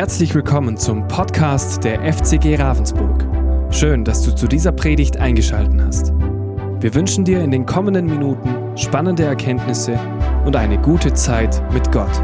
Herzlich 0.00 0.34
willkommen 0.34 0.78
zum 0.78 1.06
Podcast 1.08 1.84
der 1.84 2.00
FCG 2.10 2.56
Ravensburg. 2.56 3.22
Schön, 3.70 4.02
dass 4.02 4.22
du 4.22 4.34
zu 4.34 4.46
dieser 4.46 4.72
Predigt 4.72 5.18
eingeschaltet 5.18 5.78
hast. 5.78 6.12
Wir 6.80 6.94
wünschen 6.94 7.26
dir 7.26 7.44
in 7.44 7.50
den 7.50 7.66
kommenden 7.66 8.06
Minuten 8.06 8.78
spannende 8.78 9.24
Erkenntnisse 9.24 10.00
und 10.46 10.56
eine 10.56 10.80
gute 10.80 11.12
Zeit 11.12 11.62
mit 11.74 11.92
Gott. 11.92 12.16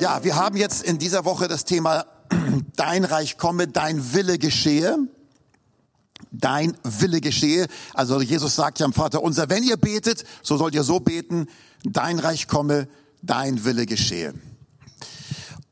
Ja, 0.00 0.24
wir 0.24 0.34
haben 0.34 0.56
jetzt 0.56 0.82
in 0.82 0.98
dieser 0.98 1.24
Woche 1.24 1.46
das 1.46 1.64
Thema 1.64 2.04
Dein 2.74 3.04
Reich 3.04 3.38
komme, 3.38 3.68
dein 3.68 4.14
Wille 4.14 4.38
geschehe. 4.38 4.98
Dein 6.32 6.76
Wille 6.82 7.20
geschehe. 7.20 7.68
Also 7.94 8.20
Jesus 8.20 8.56
sagt 8.56 8.80
ja 8.80 8.86
am 8.86 8.92
Vater 8.92 9.22
unser, 9.22 9.48
wenn 9.50 9.62
ihr 9.62 9.76
betet, 9.76 10.24
so 10.42 10.56
sollt 10.56 10.74
ihr 10.74 10.82
so 10.82 10.98
beten, 10.98 11.46
dein 11.84 12.18
Reich 12.18 12.48
komme, 12.48 12.88
dein 13.22 13.64
Wille 13.64 13.86
geschehe. 13.86 14.34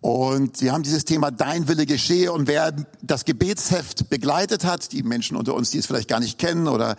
Und 0.00 0.62
wir 0.62 0.72
haben 0.72 0.82
dieses 0.82 1.04
Thema 1.04 1.30
Dein 1.30 1.68
Wille 1.68 1.84
geschehe 1.84 2.32
und 2.32 2.46
wer 2.46 2.72
das 3.02 3.26
Gebetsheft 3.26 4.08
begleitet 4.08 4.64
hat, 4.64 4.92
die 4.92 5.02
Menschen 5.02 5.36
unter 5.36 5.54
uns, 5.54 5.70
die 5.70 5.78
es 5.78 5.86
vielleicht 5.86 6.08
gar 6.08 6.20
nicht 6.20 6.38
kennen 6.38 6.68
oder 6.68 6.96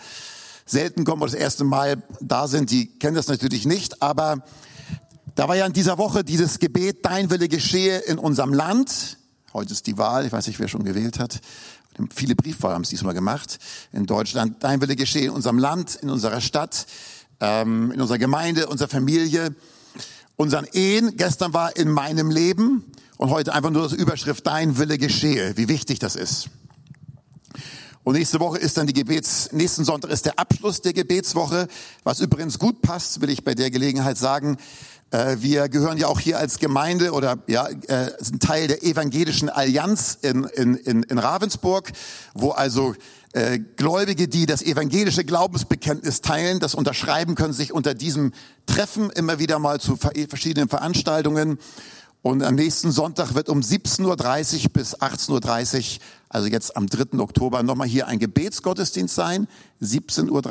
selten 0.68 1.04
kommen 1.04 1.24
oder 1.24 1.32
das 1.32 1.40
erste 1.40 1.64
Mal 1.64 2.04
da 2.20 2.48
sind, 2.48 2.70
die 2.70 2.88
kennen 3.00 3.16
das 3.16 3.28
natürlich 3.28 3.66
nicht, 3.66 4.04
aber 4.04 4.44
da 5.34 5.48
war 5.48 5.56
ja 5.56 5.66
in 5.66 5.74
dieser 5.74 5.98
Woche 5.98 6.24
dieses 6.24 6.60
Gebet 6.60 7.04
Dein 7.04 7.32
Wille 7.32 7.48
geschehe 7.48 7.98
in 8.00 8.20
unserem 8.20 8.54
Land. 8.54 9.18
Heute 9.54 9.74
ist 9.74 9.88
die 9.88 9.98
Wahl, 9.98 10.26
ich 10.26 10.32
weiß 10.32 10.46
nicht, 10.46 10.60
wer 10.60 10.68
schon 10.68 10.84
gewählt 10.84 11.18
hat. 11.18 11.42
Viele 12.14 12.36
Briefwahlen 12.36 12.76
haben 12.76 12.84
es 12.84 12.90
diesmal 12.90 13.16
gemacht 13.16 13.58
in 13.92 14.06
Deutschland. 14.06 14.64
Dein 14.64 14.80
Wille 14.80 14.96
geschehe 14.96 15.26
in 15.26 15.32
unserem 15.32 15.58
Land, 15.58 15.96
in 15.96 16.10
unserer 16.10 16.40
Stadt, 16.40 16.86
ähm, 17.40 17.92
in 17.92 18.00
unserer 18.00 18.20
Gemeinde, 18.20 18.68
unserer 18.68 18.90
Familie 18.90 19.56
unseren 20.42 20.66
Ehen. 20.74 21.16
Gestern 21.18 21.54
war 21.54 21.76
in 21.76 21.90
meinem 21.90 22.32
Leben 22.32 22.91
und 23.22 23.30
heute 23.30 23.54
einfach 23.54 23.70
nur 23.70 23.84
das 23.84 23.94
Überschrift 23.94 24.48
Dein 24.48 24.80
Wille 24.80 24.98
geschehe. 24.98 25.56
Wie 25.56 25.68
wichtig 25.70 26.00
das 26.00 26.16
ist. 26.16 26.50
Und 28.04 28.16
nächste 28.16 28.40
Woche 28.40 28.58
ist 28.58 28.78
dann 28.78 28.88
die 28.88 28.94
Gebets, 28.94 29.52
nächsten 29.52 29.86
Sonntag 29.86 30.10
ist 30.10 30.26
der 30.26 30.40
Abschluss 30.40 30.82
der 30.82 30.94
Gebetswoche. 30.94 31.68
Was 32.04 32.20
übrigens 32.20 32.58
gut 32.58 32.82
passt, 32.82 33.22
will 33.22 33.30
ich 33.30 33.44
bei 33.44 33.54
der 33.54 33.70
Gelegenheit 33.70 34.18
sagen. 34.18 34.58
Äh, 35.12 35.38
wir 35.40 35.70
gehören 35.70 36.00
ja 36.00 36.08
auch 36.08 36.20
hier 36.20 36.40
als 36.40 36.58
Gemeinde 36.58 37.12
oder 37.12 37.38
ja, 37.46 37.68
äh, 37.68 38.12
sind 38.18 38.42
Teil 38.42 38.68
der 38.68 38.82
evangelischen 38.82 39.50
Allianz 39.50 40.18
in, 40.24 40.46
in, 40.56 40.74
in, 40.74 41.04
in 41.04 41.20
Ravensburg, 41.20 41.92
wo 42.34 42.50
also 42.50 42.96
äh, 43.34 43.60
Gläubige, 43.60 44.30
die 44.30 44.48
das 44.48 44.64
evangelische 44.64 45.24
Glaubensbekenntnis 45.24 46.22
teilen, 46.22 46.60
das 46.60 46.74
unterschreiben 46.74 47.36
können, 47.36 47.54
sich 47.54 47.72
unter 47.72 47.94
diesem 47.94 48.34
Treffen 48.66 49.12
immer 49.12 49.38
wieder 49.38 49.60
mal 49.60 49.80
zu 49.80 49.96
verschiedenen 49.96 50.70
Veranstaltungen. 50.70 51.60
Und 52.24 52.44
am 52.44 52.56
nächsten 52.56 52.92
Sonntag 52.92 53.34
wird 53.34 53.50
um 53.50 53.62
17.30 53.62 54.66
Uhr 54.66 54.70
bis 54.74 54.96
18.30 54.96 55.78
Uhr, 55.78 56.02
also 56.30 56.48
jetzt 56.48 56.78
am 56.78 56.88
3. 56.88 57.20
Oktober, 57.20 57.64
nochmal 57.64 57.88
hier 57.88 58.08
ein 58.08 58.20
Gebetsgottesdienst 58.20 59.16
sein. 59.16 59.48
17.30 59.82 60.30
Uhr, 60.30 60.42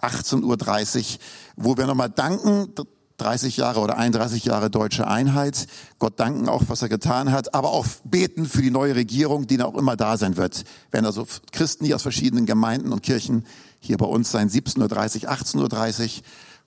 18.30 0.00 0.98
Uhr, 0.98 1.18
wo 1.56 1.76
wir 1.76 1.86
nochmal 1.86 2.10
danken 2.10 2.72
30 3.18 3.56
Jahre 3.56 3.80
oder 3.80 3.96
31 3.96 4.44
Jahre 4.44 4.70
deutsche 4.70 5.08
Einheit. 5.08 5.66
Gott 5.98 6.20
danken 6.20 6.48
auch, 6.48 6.64
was 6.68 6.82
er 6.82 6.88
getan 6.88 7.32
hat, 7.32 7.54
aber 7.54 7.70
auch 7.70 7.86
beten 8.04 8.46
für 8.46 8.62
die 8.62 8.70
neue 8.70 8.94
Regierung, 8.94 9.46
die 9.46 9.60
auch 9.62 9.74
immer 9.74 9.96
da 9.96 10.16
sein 10.16 10.36
wird. 10.36 10.64
Werden 10.90 11.06
also 11.06 11.26
Christen 11.50 11.86
hier 11.86 11.96
aus 11.96 12.02
verschiedenen 12.02 12.46
Gemeinden 12.46 12.92
und 12.92 13.02
Kirchen 13.02 13.44
hier 13.80 13.96
bei 13.96 14.06
uns 14.06 14.30
sein, 14.30 14.50
17.30 14.50 15.24
Uhr, 15.24 15.30
18.30 15.30 16.04
Uhr. 16.04 16.22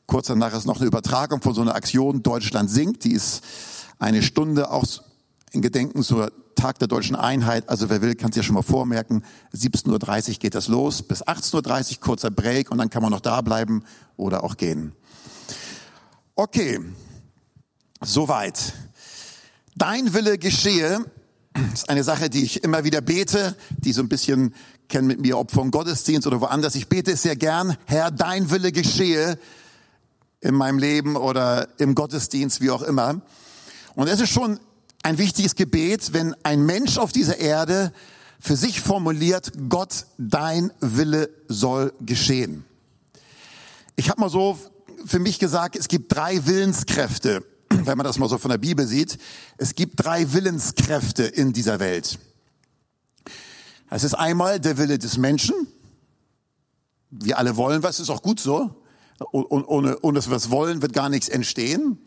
Kurz 0.10 0.26
danach 0.26 0.56
ist 0.56 0.66
noch 0.66 0.78
eine 0.78 0.88
Übertragung 0.88 1.40
von 1.40 1.54
so 1.54 1.62
einer 1.62 1.76
Aktion 1.76 2.24
Deutschland 2.24 2.68
singt. 2.72 3.04
Die 3.04 3.12
ist 3.12 3.44
eine 4.00 4.24
Stunde 4.24 4.72
auch 4.72 4.84
in 5.52 5.62
Gedenken 5.62 6.02
zur 6.02 6.32
Tag 6.56 6.80
der 6.80 6.88
deutschen 6.88 7.16
Einheit. 7.16 7.70
Also 7.70 7.92
wer 7.92 8.02
will, 8.02 8.16
kann 8.16 8.32
es 8.32 8.36
ja 8.36 8.42
schon 8.42 8.56
mal 8.56 8.64
vormerken. 8.64 9.24
17.30 9.54 10.30
Uhr 10.30 10.36
geht 10.40 10.56
das 10.56 10.68
los, 10.68 11.04
bis 11.04 11.24
18.30 11.24 11.92
Uhr 11.92 11.98
kurzer 12.02 12.32
Break 12.32 12.72
und 12.72 12.80
dann 12.80 12.90
kann 12.90 13.04
man 13.04 13.12
noch 13.12 13.20
da 13.20 13.42
bleiben 13.42 13.84
oder 14.18 14.44
auch 14.44 14.58
gehen. 14.58 14.94
Okay, 16.34 16.80
soweit. 18.02 18.74
Dein 19.76 20.12
Wille 20.16 20.40
geschehe 20.40 21.06
ist 21.72 21.88
eine 21.88 22.04
Sache, 22.04 22.32
die 22.32 22.46
ich 22.46 22.64
immer 22.64 22.84
wieder 22.84 23.02
bete, 23.02 23.56
die 23.78 23.94
so 23.94 24.02
ein 24.02 24.10
bisschen 24.10 24.56
kennen 24.88 25.06
mit 25.06 25.22
mir, 25.22 25.38
ob 25.38 25.52
vom 25.52 25.70
Gottesdienst 25.70 26.26
oder 26.26 26.42
woanders. 26.42 26.74
Ich 26.74 26.88
bete 26.88 27.12
es 27.12 27.22
sehr 27.22 27.36
gern, 27.36 27.78
Herr, 27.86 28.10
dein 28.10 28.50
Wille 28.50 28.72
geschehe 28.72 29.38
in 30.42 30.56
meinem 30.56 30.80
Leben 30.80 31.16
oder 31.16 31.68
im 31.80 31.96
Gottesdienst, 31.96 32.62
wie 32.62 32.72
auch 32.72 32.82
immer. 32.82 33.22
Und 33.96 34.08
es 34.08 34.20
ist 34.20 34.30
schon 34.30 34.60
ein 35.04 35.18
wichtiges 35.18 35.56
Gebet, 35.56 36.14
wenn 36.14 36.36
ein 36.44 36.66
Mensch 36.66 36.98
auf 36.98 37.12
dieser 37.12 37.38
Erde 37.38 37.92
für 38.40 38.56
sich 38.56 38.80
formuliert, 38.80 39.52
Gott, 39.68 40.06
dein 40.18 40.72
Wille 40.80 41.30
soll 41.48 41.94
geschehen. 42.00 42.66
Ich 43.96 44.10
habe 44.10 44.22
mal 44.22 44.30
so 44.30 44.58
für 45.06 45.20
mich 45.20 45.40
gesagt, 45.40 45.76
es 45.76 45.88
gibt 45.88 46.16
drei 46.16 46.46
Willenskräfte, 46.46 47.44
wenn 47.70 47.98
man 47.98 48.06
das 48.06 48.18
mal 48.18 48.30
so 48.30 48.38
von 48.38 48.52
der 48.52 48.58
Bibel 48.58 48.88
sieht. 48.88 49.18
Es 49.58 49.76
gibt 49.76 50.04
drei 50.04 50.32
Willenskräfte 50.32 51.24
in 51.24 51.52
dieser 51.52 51.80
Welt. 51.80 52.18
Es 53.90 54.04
ist 54.04 54.14
einmal 54.14 54.60
der 54.60 54.78
Wille 54.78 54.98
des 55.00 55.18
Menschen. 55.18 55.56
Wir 57.10 57.38
alle 57.38 57.58
wollen 57.58 57.84
was, 57.84 58.00
ist 58.00 58.10
auch 58.10 58.22
gut 58.22 58.40
so. 58.40 58.84
Und 59.32 59.66
ohne, 59.66 60.00
ohne 60.00 60.16
dass 60.18 60.30
wir 60.30 60.36
was 60.36 60.50
wollen, 60.50 60.82
wird 60.82 60.94
gar 60.94 61.10
nichts 61.10 61.30
entstehen. 61.30 61.98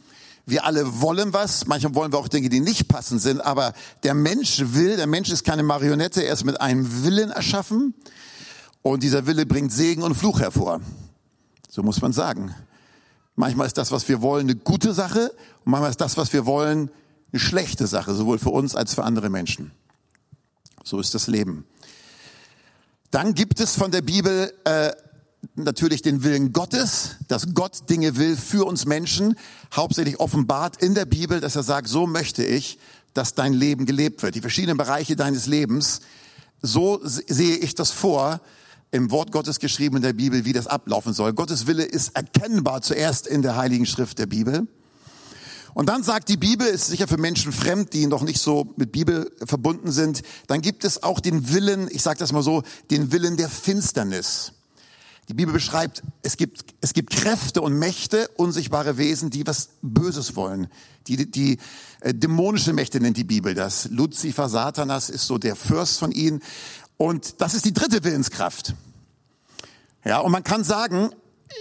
Wir 0.44 0.64
alle 0.64 1.00
wollen 1.00 1.32
was, 1.32 1.66
manchmal 1.66 1.94
wollen 1.94 2.12
wir 2.12 2.18
auch 2.18 2.28
Dinge, 2.28 2.48
die 2.48 2.60
nicht 2.60 2.88
passend 2.88 3.22
sind, 3.22 3.40
aber 3.40 3.74
der 4.02 4.14
Mensch 4.14 4.60
will, 4.64 4.96
der 4.96 5.06
Mensch 5.06 5.30
ist 5.30 5.44
keine 5.44 5.62
Marionette, 5.62 6.24
er 6.24 6.32
ist 6.32 6.44
mit 6.44 6.60
einem 6.60 7.04
Willen 7.04 7.30
erschaffen 7.30 7.94
und 8.82 9.04
dieser 9.04 9.26
Wille 9.26 9.46
bringt 9.46 9.72
Segen 9.72 10.02
und 10.02 10.16
Fluch 10.16 10.40
hervor. 10.40 10.80
So 11.68 11.82
muss 11.84 12.02
man 12.02 12.12
sagen. 12.12 12.52
Manchmal 13.36 13.68
ist 13.68 13.78
das, 13.78 13.92
was 13.92 14.08
wir 14.08 14.20
wollen, 14.20 14.48
eine 14.48 14.56
gute 14.56 14.92
Sache 14.92 15.32
und 15.64 15.70
manchmal 15.70 15.90
ist 15.90 16.00
das, 16.00 16.16
was 16.16 16.32
wir 16.32 16.44
wollen, 16.44 16.90
eine 17.32 17.40
schlechte 17.40 17.86
Sache, 17.86 18.12
sowohl 18.14 18.38
für 18.38 18.50
uns 18.50 18.74
als 18.74 18.94
für 18.94 19.04
andere 19.04 19.30
Menschen. 19.30 19.70
So 20.82 20.98
ist 20.98 21.14
das 21.14 21.28
Leben. 21.28 21.64
Dann 23.12 23.34
gibt 23.34 23.60
es 23.60 23.76
von 23.76 23.90
der 23.90 24.02
Bibel 24.02 24.52
äh, 24.64 24.90
natürlich 25.54 26.02
den 26.02 26.22
Willen 26.22 26.52
Gottes, 26.52 27.16
dass 27.28 27.54
Gott 27.54 27.90
Dinge 27.90 28.16
will 28.16 28.36
für 28.36 28.64
uns 28.64 28.86
Menschen, 28.86 29.36
hauptsächlich 29.74 30.20
offenbart 30.20 30.82
in 30.82 30.94
der 30.94 31.04
Bibel, 31.04 31.40
dass 31.40 31.56
er 31.56 31.62
sagt, 31.62 31.88
so 31.88 32.06
möchte 32.06 32.44
ich, 32.44 32.78
dass 33.14 33.34
dein 33.34 33.52
Leben 33.52 33.84
gelebt 33.86 34.22
wird. 34.22 34.34
Die 34.34 34.40
verschiedenen 34.40 34.76
Bereiche 34.76 35.16
deines 35.16 35.46
Lebens, 35.46 36.00
so 36.62 37.00
sehe 37.02 37.56
ich 37.56 37.74
das 37.74 37.90
vor, 37.90 38.40
im 38.90 39.10
Wort 39.10 39.32
Gottes 39.32 39.58
geschrieben 39.58 39.96
in 39.96 40.02
der 40.02 40.12
Bibel, 40.12 40.44
wie 40.44 40.52
das 40.52 40.66
ablaufen 40.66 41.12
soll. 41.12 41.32
Gottes 41.32 41.66
Wille 41.66 41.84
ist 41.84 42.14
erkennbar 42.14 42.82
zuerst 42.82 43.26
in 43.26 43.42
der 43.42 43.56
Heiligen 43.56 43.86
Schrift 43.86 44.18
der 44.18 44.26
Bibel. 44.26 44.68
Und 45.74 45.88
dann 45.88 46.02
sagt 46.02 46.28
die 46.28 46.36
Bibel, 46.36 46.66
ist 46.66 46.88
sicher 46.88 47.08
für 47.08 47.16
Menschen 47.16 47.50
fremd, 47.50 47.94
die 47.94 48.06
noch 48.06 48.22
nicht 48.22 48.40
so 48.40 48.74
mit 48.76 48.92
Bibel 48.92 49.32
verbunden 49.44 49.90
sind, 49.90 50.22
dann 50.46 50.60
gibt 50.60 50.84
es 50.84 51.02
auch 51.02 51.20
den 51.20 51.50
Willen, 51.50 51.88
ich 51.90 52.02
sage 52.02 52.18
das 52.18 52.32
mal 52.32 52.42
so, 52.42 52.62
den 52.90 53.10
Willen 53.12 53.38
der 53.38 53.48
Finsternis. 53.48 54.52
Die 55.28 55.34
Bibel 55.34 55.54
beschreibt, 55.54 56.02
es 56.22 56.36
gibt, 56.36 56.64
es 56.80 56.94
gibt 56.94 57.10
Kräfte 57.10 57.62
und 57.62 57.78
Mächte, 57.78 58.28
unsichtbare 58.36 58.98
Wesen, 58.98 59.30
die 59.30 59.46
was 59.46 59.70
Böses 59.80 60.34
wollen. 60.34 60.66
Die, 61.06 61.16
die, 61.16 61.30
die 61.30 61.58
äh, 62.00 62.12
dämonische 62.12 62.72
Mächte 62.72 63.00
nennt 63.00 63.16
die 63.16 63.24
Bibel 63.24 63.54
das. 63.54 63.88
Luzifer, 63.90 64.48
Satanas 64.48 65.10
ist 65.10 65.26
so 65.26 65.38
der 65.38 65.54
Fürst 65.54 65.98
von 65.98 66.10
ihnen. 66.10 66.42
Und 66.96 67.40
das 67.40 67.54
ist 67.54 67.64
die 67.64 67.72
dritte 67.72 68.02
Willenskraft. 68.02 68.74
Ja, 70.04 70.18
und 70.18 70.32
man 70.32 70.42
kann 70.42 70.64
sagen, 70.64 71.10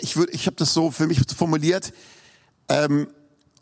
ich, 0.02 0.18
würde, 0.18 0.32
ich 0.34 0.48
habe 0.48 0.56
das 0.56 0.74
so 0.74 0.90
für 0.90 1.06
mich 1.06 1.22
formuliert, 1.36 1.94
ähm, 2.68 3.08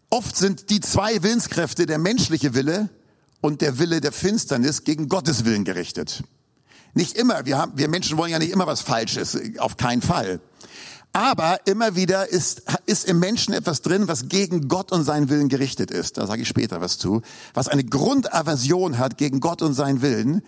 oft 0.09 0.35
sind 0.35 0.69
die 0.69 0.79
zwei 0.79 1.21
Willenskräfte, 1.23 1.85
der 1.85 1.97
menschliche 1.97 2.53
Wille 2.53 2.89
und 3.41 3.61
der 3.61 3.79
Wille 3.79 3.99
der 3.99 4.11
Finsternis, 4.11 4.83
gegen 4.85 5.09
Gottes 5.09 5.43
Willen 5.43 5.65
gerichtet. 5.65 6.23
Nicht 6.93 7.17
immer, 7.17 7.45
wir, 7.45 7.57
haben, 7.57 7.73
wir 7.75 7.87
Menschen 7.87 8.17
wollen 8.17 8.31
ja 8.31 8.39
nicht 8.39 8.51
immer 8.51 8.67
was 8.67 8.81
Falsches, 8.81 9.37
auf 9.59 9.77
keinen 9.77 10.01
Fall. 10.01 10.39
Aber 11.11 11.59
immer 11.65 11.95
wieder 11.95 12.29
ist, 12.29 12.63
ist 12.85 13.07
im 13.07 13.19
Menschen 13.19 13.53
etwas 13.53 13.81
drin, 13.81 14.07
was 14.07 14.29
gegen 14.29 14.67
Gott 14.67 14.91
und 14.91 15.03
seinen 15.03 15.29
Willen 15.29 15.49
gerichtet 15.49 15.89
ist. 15.89 16.17
Da 16.17 16.27
sage 16.27 16.43
ich 16.43 16.47
später 16.47 16.81
was 16.81 16.97
zu. 16.99 17.21
Was 17.53 17.67
eine 17.67 17.83
Grundaversion 17.83 18.99
hat 18.99 19.17
gegen 19.17 19.39
Gott 19.39 19.61
und 19.61 19.73
seinen 19.73 20.01
Willen. 20.01 20.43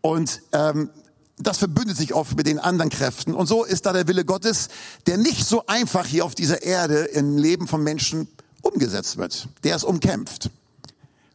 Und 0.00 0.42
ähm, 0.52 0.90
das 1.38 1.58
verbündet 1.58 1.96
sich 1.96 2.14
oft 2.14 2.36
mit 2.36 2.46
den 2.46 2.58
anderen 2.58 2.90
Kräften. 2.90 3.34
Und 3.34 3.46
so 3.46 3.64
ist 3.64 3.86
da 3.86 3.92
der 3.92 4.08
Wille 4.08 4.24
Gottes, 4.24 4.68
der 5.06 5.18
nicht 5.18 5.46
so 5.46 5.66
einfach 5.66 6.06
hier 6.06 6.24
auf 6.24 6.34
dieser 6.34 6.62
Erde 6.62 7.04
im 7.04 7.36
Leben 7.36 7.68
von 7.68 7.82
Menschen 7.82 8.26
umgesetzt 8.62 9.18
wird. 9.18 9.48
Der 9.62 9.76
ist 9.76 9.84
umkämpft. 9.84 10.50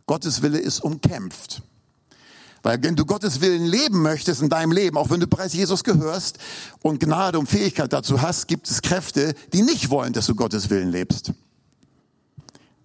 Gottes 0.07 0.41
Wille 0.41 0.57
ist 0.57 0.83
umkämpft. 0.83 1.61
Weil 2.63 2.81
wenn 2.83 2.95
du 2.95 3.05
Gottes 3.05 3.41
Willen 3.41 3.65
leben 3.65 4.01
möchtest 4.01 4.41
in 4.41 4.49
deinem 4.49 4.71
Leben, 4.71 4.97
auch 4.97 5.09
wenn 5.09 5.19
du 5.19 5.27
bereits 5.27 5.53
Jesus 5.53 5.83
gehörst 5.83 6.37
und 6.81 6.99
Gnade 6.99 7.39
und 7.39 7.47
Fähigkeit 7.47 7.91
dazu 7.91 8.21
hast, 8.21 8.47
gibt 8.47 8.69
es 8.69 8.81
Kräfte, 8.81 9.33
die 9.51 9.63
nicht 9.63 9.89
wollen, 9.89 10.13
dass 10.13 10.27
du 10.27 10.35
Gottes 10.35 10.69
Willen 10.69 10.91
lebst. 10.91 11.33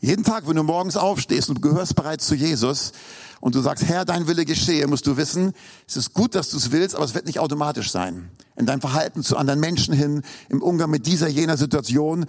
Jeden 0.00 0.24
Tag, 0.24 0.46
wenn 0.46 0.56
du 0.56 0.62
morgens 0.62 0.96
aufstehst 0.96 1.48
und 1.48 1.56
du 1.56 1.68
gehörst 1.68 1.94
bereits 1.96 2.26
zu 2.26 2.34
Jesus 2.34 2.92
und 3.40 3.54
du 3.54 3.60
sagst, 3.60 3.84
Herr, 3.84 4.04
dein 4.04 4.26
Wille 4.26 4.44
geschehe, 4.44 4.86
musst 4.86 5.06
du 5.06 5.16
wissen, 5.16 5.52
es 5.86 5.96
ist 5.96 6.12
gut, 6.14 6.34
dass 6.34 6.50
du 6.50 6.58
es 6.58 6.70
willst, 6.70 6.94
aber 6.94 7.04
es 7.04 7.14
wird 7.14 7.26
nicht 7.26 7.38
automatisch 7.38 7.90
sein. 7.90 8.30
In 8.56 8.66
deinem 8.66 8.80
Verhalten 8.80 9.22
zu 9.22 9.36
anderen 9.36 9.60
Menschen 9.60 9.94
hin, 9.94 10.22
im 10.48 10.62
Umgang 10.62 10.90
mit 10.90 11.06
dieser, 11.06 11.28
jener 11.28 11.56
Situation, 11.56 12.26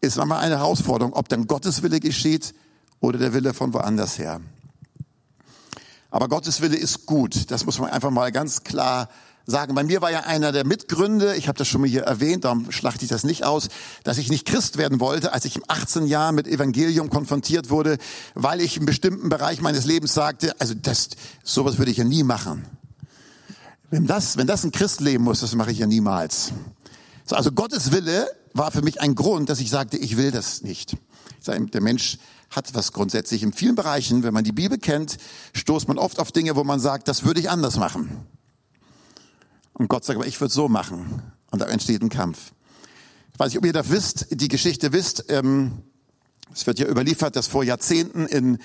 ist 0.00 0.16
manchmal 0.16 0.40
eine 0.40 0.58
Herausforderung, 0.58 1.12
ob 1.14 1.28
dann 1.28 1.46
Gottes 1.46 1.82
Wille 1.82 2.00
geschieht 2.00 2.54
oder 3.00 3.18
der 3.18 3.32
Wille 3.32 3.54
von 3.54 3.72
woanders 3.72 4.18
her. 4.18 4.40
Aber 6.10 6.28
Gottes 6.28 6.60
Wille 6.60 6.76
ist 6.76 7.06
gut. 7.06 7.50
Das 7.50 7.64
muss 7.64 7.78
man 7.78 7.90
einfach 7.90 8.10
mal 8.10 8.32
ganz 8.32 8.64
klar 8.64 9.08
sagen. 9.46 9.74
Bei 9.74 9.84
mir 9.84 10.00
war 10.00 10.10
ja 10.10 10.20
einer 10.20 10.52
der 10.52 10.66
Mitgründe, 10.66 11.36
ich 11.36 11.48
habe 11.48 11.58
das 11.58 11.68
schon 11.68 11.80
mal 11.80 11.88
hier 11.88 12.02
erwähnt, 12.02 12.44
darum 12.44 12.70
schlachte 12.70 13.04
ich 13.04 13.10
das 13.10 13.24
nicht 13.24 13.44
aus, 13.44 13.68
dass 14.04 14.18
ich 14.18 14.30
nicht 14.30 14.46
Christ 14.46 14.76
werden 14.76 15.00
wollte, 15.00 15.32
als 15.32 15.44
ich 15.44 15.56
im 15.56 15.64
18 15.66 16.06
Jahr 16.06 16.32
mit 16.32 16.46
Evangelium 16.46 17.10
konfrontiert 17.10 17.70
wurde, 17.70 17.98
weil 18.34 18.60
ich 18.60 18.76
im 18.76 18.86
bestimmten 18.86 19.28
Bereich 19.28 19.60
meines 19.60 19.84
Lebens 19.84 20.14
sagte, 20.14 20.54
also 20.60 20.74
das, 20.74 21.10
sowas 21.42 21.78
würde 21.78 21.90
ich 21.90 21.96
ja 21.96 22.04
nie 22.04 22.22
machen. 22.22 22.64
Wenn 23.90 24.06
das, 24.06 24.36
wenn 24.36 24.46
das 24.46 24.64
ein 24.64 24.72
Christ 24.72 25.00
leben 25.00 25.24
muss, 25.24 25.40
das 25.40 25.54
mache 25.54 25.72
ich 25.72 25.78
ja 25.78 25.86
niemals. 25.86 26.52
Also 27.30 27.52
Gottes 27.52 27.92
Wille 27.92 28.28
war 28.54 28.70
für 28.70 28.82
mich 28.82 29.00
ein 29.00 29.14
Grund, 29.14 29.48
dass 29.48 29.60
ich 29.60 29.70
sagte, 29.70 29.96
ich 29.96 30.16
will 30.16 30.30
das 30.30 30.62
nicht. 30.62 30.96
Der 31.46 31.80
Mensch 31.80 32.18
hat 32.50 32.74
was 32.74 32.92
grundsätzlich. 32.92 33.42
In 33.42 33.52
vielen 33.52 33.76
Bereichen, 33.76 34.22
wenn 34.22 34.34
man 34.34 34.44
die 34.44 34.52
Bibel 34.52 34.78
kennt, 34.78 35.16
stoßt 35.54 35.88
man 35.88 35.98
oft 35.98 36.18
auf 36.18 36.32
Dinge, 36.32 36.56
wo 36.56 36.64
man 36.64 36.80
sagt, 36.80 37.08
das 37.08 37.24
würde 37.24 37.40
ich 37.40 37.48
anders 37.48 37.76
machen. 37.76 38.26
Und 39.72 39.88
Gott 39.88 40.04
sagt, 40.04 40.18
aber 40.18 40.26
ich 40.26 40.40
würde 40.40 40.52
so 40.52 40.68
machen. 40.68 41.22
Und 41.50 41.60
da 41.60 41.66
entsteht 41.66 42.02
ein 42.02 42.08
Kampf. 42.08 42.52
Ich 43.32 43.38
weiß 43.38 43.48
nicht, 43.48 43.58
ob 43.58 43.64
ihr 43.64 43.72
das 43.72 43.88
wisst, 43.88 44.26
die 44.30 44.48
Geschichte 44.48 44.92
wisst. 44.92 45.24
Ähm, 45.28 45.82
es 46.52 46.66
wird 46.66 46.78
ja 46.78 46.86
überliefert, 46.86 47.36
dass 47.36 47.46
vor 47.46 47.64
Jahrzehnten 47.64 48.26
in, 48.26 48.58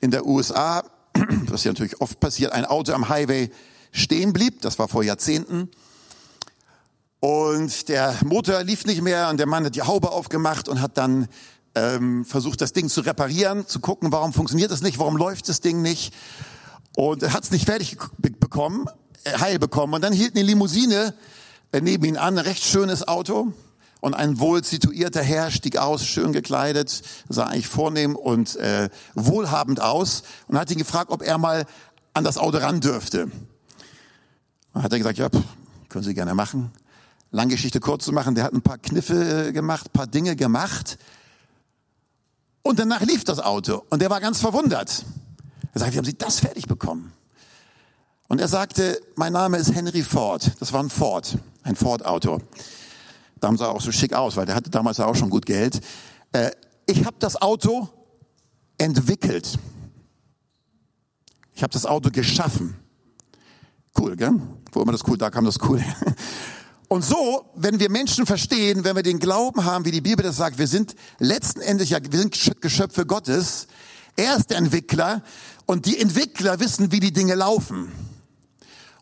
in 0.00 0.10
der 0.10 0.24
USA, 0.24 0.84
was 1.48 1.64
ja 1.64 1.72
natürlich 1.72 2.00
oft 2.00 2.20
passiert, 2.20 2.52
ein 2.52 2.64
Auto 2.64 2.92
am 2.92 3.08
Highway 3.08 3.50
stehen 3.90 4.32
blieb. 4.32 4.62
Das 4.62 4.78
war 4.78 4.88
vor 4.88 5.02
Jahrzehnten. 5.02 5.68
Und 7.20 7.88
der 7.88 8.16
Motor 8.24 8.62
lief 8.64 8.84
nicht 8.84 9.02
mehr 9.02 9.28
und 9.28 9.36
der 9.38 9.46
Mann 9.46 9.64
hat 9.64 9.76
die 9.76 9.82
Haube 9.82 10.10
aufgemacht 10.10 10.68
und 10.68 10.80
hat 10.80 10.96
dann 10.96 11.28
ähm, 11.74 12.24
versucht, 12.24 12.60
das 12.60 12.72
Ding 12.72 12.88
zu 12.88 13.00
reparieren, 13.00 13.66
zu 13.66 13.80
gucken, 13.80 14.12
warum 14.12 14.32
funktioniert 14.32 14.70
das 14.70 14.82
nicht, 14.82 14.98
warum 14.98 15.16
läuft 15.16 15.48
das 15.48 15.60
Ding 15.60 15.82
nicht. 15.82 16.12
Und 16.96 17.22
er 17.22 17.32
hat 17.32 17.44
es 17.44 17.50
nicht 17.50 17.66
fertig 17.66 17.96
bekommen, 18.18 18.86
äh, 19.24 19.38
heil 19.38 19.58
bekommen. 19.58 19.94
Und 19.94 20.02
dann 20.02 20.12
hielt 20.12 20.36
eine 20.36 20.44
Limousine 20.44 21.14
äh, 21.72 21.80
neben 21.80 22.04
ihn 22.04 22.16
an, 22.16 22.38
ein 22.38 22.44
recht 22.44 22.62
schönes 22.62 23.06
Auto. 23.08 23.52
Und 24.00 24.14
ein 24.14 24.40
wohl 24.40 24.64
situierter 24.64 25.22
Herr 25.22 25.52
stieg 25.52 25.76
aus, 25.76 26.04
schön 26.04 26.32
gekleidet, 26.32 27.02
sah 27.28 27.44
eigentlich 27.44 27.68
vornehm 27.68 28.16
und 28.16 28.56
äh, 28.56 28.90
wohlhabend 29.14 29.80
aus 29.80 30.24
und 30.48 30.58
hat 30.58 30.72
ihn 30.72 30.78
gefragt, 30.78 31.12
ob 31.12 31.22
er 31.22 31.38
mal 31.38 31.66
an 32.12 32.24
das 32.24 32.36
Auto 32.36 32.58
ran 32.58 32.80
dürfte. 32.80 33.30
Und 34.72 34.82
hat 34.82 34.92
er 34.92 34.98
gesagt, 34.98 35.18
ja, 35.18 35.28
pff, 35.28 35.44
können 35.88 36.02
Sie 36.02 36.14
gerne 36.14 36.34
machen. 36.34 36.72
Lang 37.30 37.48
Geschichte 37.48 37.78
kurz 37.78 38.04
zu 38.04 38.12
machen, 38.12 38.34
der 38.34 38.42
hat 38.42 38.52
ein 38.52 38.62
paar 38.62 38.78
Kniffe 38.78 39.48
äh, 39.48 39.52
gemacht, 39.52 39.92
paar 39.92 40.08
Dinge 40.08 40.34
gemacht, 40.34 40.98
und 42.72 42.78
danach 42.78 43.02
lief 43.02 43.22
das 43.22 43.38
Auto 43.38 43.82
und 43.90 44.00
der 44.00 44.08
war 44.08 44.18
ganz 44.18 44.40
verwundert. 44.40 45.04
Er 45.74 45.78
sagte, 45.78 45.92
wie 45.92 45.98
haben 45.98 46.06
Sie 46.06 46.16
das 46.16 46.40
fertig 46.40 46.66
bekommen? 46.66 47.12
Und 48.28 48.40
er 48.40 48.48
sagte, 48.48 48.98
mein 49.14 49.34
Name 49.34 49.58
ist 49.58 49.74
Henry 49.74 50.02
Ford. 50.02 50.52
Das 50.58 50.72
war 50.72 50.82
ein 50.82 50.88
Ford, 50.88 51.36
ein 51.64 51.76
Ford-Auto. 51.76 52.40
Da 53.40 53.54
sah 53.58 53.66
er 53.66 53.72
auch 53.72 53.82
so 53.82 53.92
schick 53.92 54.14
aus, 54.14 54.36
weil 54.36 54.46
der 54.46 54.54
hatte 54.54 54.70
damals 54.70 54.98
auch 55.00 55.14
schon 55.14 55.28
gut 55.28 55.44
Geld. 55.44 55.82
Äh, 56.32 56.52
ich 56.86 57.04
habe 57.04 57.16
das 57.18 57.42
Auto 57.42 57.90
entwickelt. 58.78 59.58
Ich 61.52 61.62
habe 61.62 61.74
das 61.74 61.84
Auto 61.84 62.08
geschaffen. 62.10 62.74
Cool, 63.98 64.16
gell? 64.16 64.32
Wo 64.72 64.80
immer 64.80 64.92
das 64.92 65.06
cool, 65.06 65.18
da 65.18 65.28
kam 65.28 65.44
das 65.44 65.58
cool. 65.68 65.84
Und 66.92 67.02
so, 67.02 67.46
wenn 67.54 67.80
wir 67.80 67.90
Menschen 67.90 68.26
verstehen, 68.26 68.84
wenn 68.84 68.94
wir 68.94 69.02
den 69.02 69.18
Glauben 69.18 69.64
haben, 69.64 69.86
wie 69.86 69.90
die 69.90 70.02
Bibel 70.02 70.22
das 70.22 70.36
sagt, 70.36 70.58
wir 70.58 70.66
sind 70.66 70.94
letzten 71.18 71.62
Endes 71.62 71.88
ja, 71.88 71.98
wir 72.02 72.18
sind 72.18 72.60
Geschöpfe 72.60 73.06
Gottes. 73.06 73.66
Er 74.14 74.36
ist 74.36 74.50
der 74.50 74.58
Entwickler 74.58 75.22
und 75.64 75.86
die 75.86 75.98
Entwickler 75.98 76.60
wissen, 76.60 76.92
wie 76.92 77.00
die 77.00 77.10
Dinge 77.10 77.34
laufen. 77.34 77.90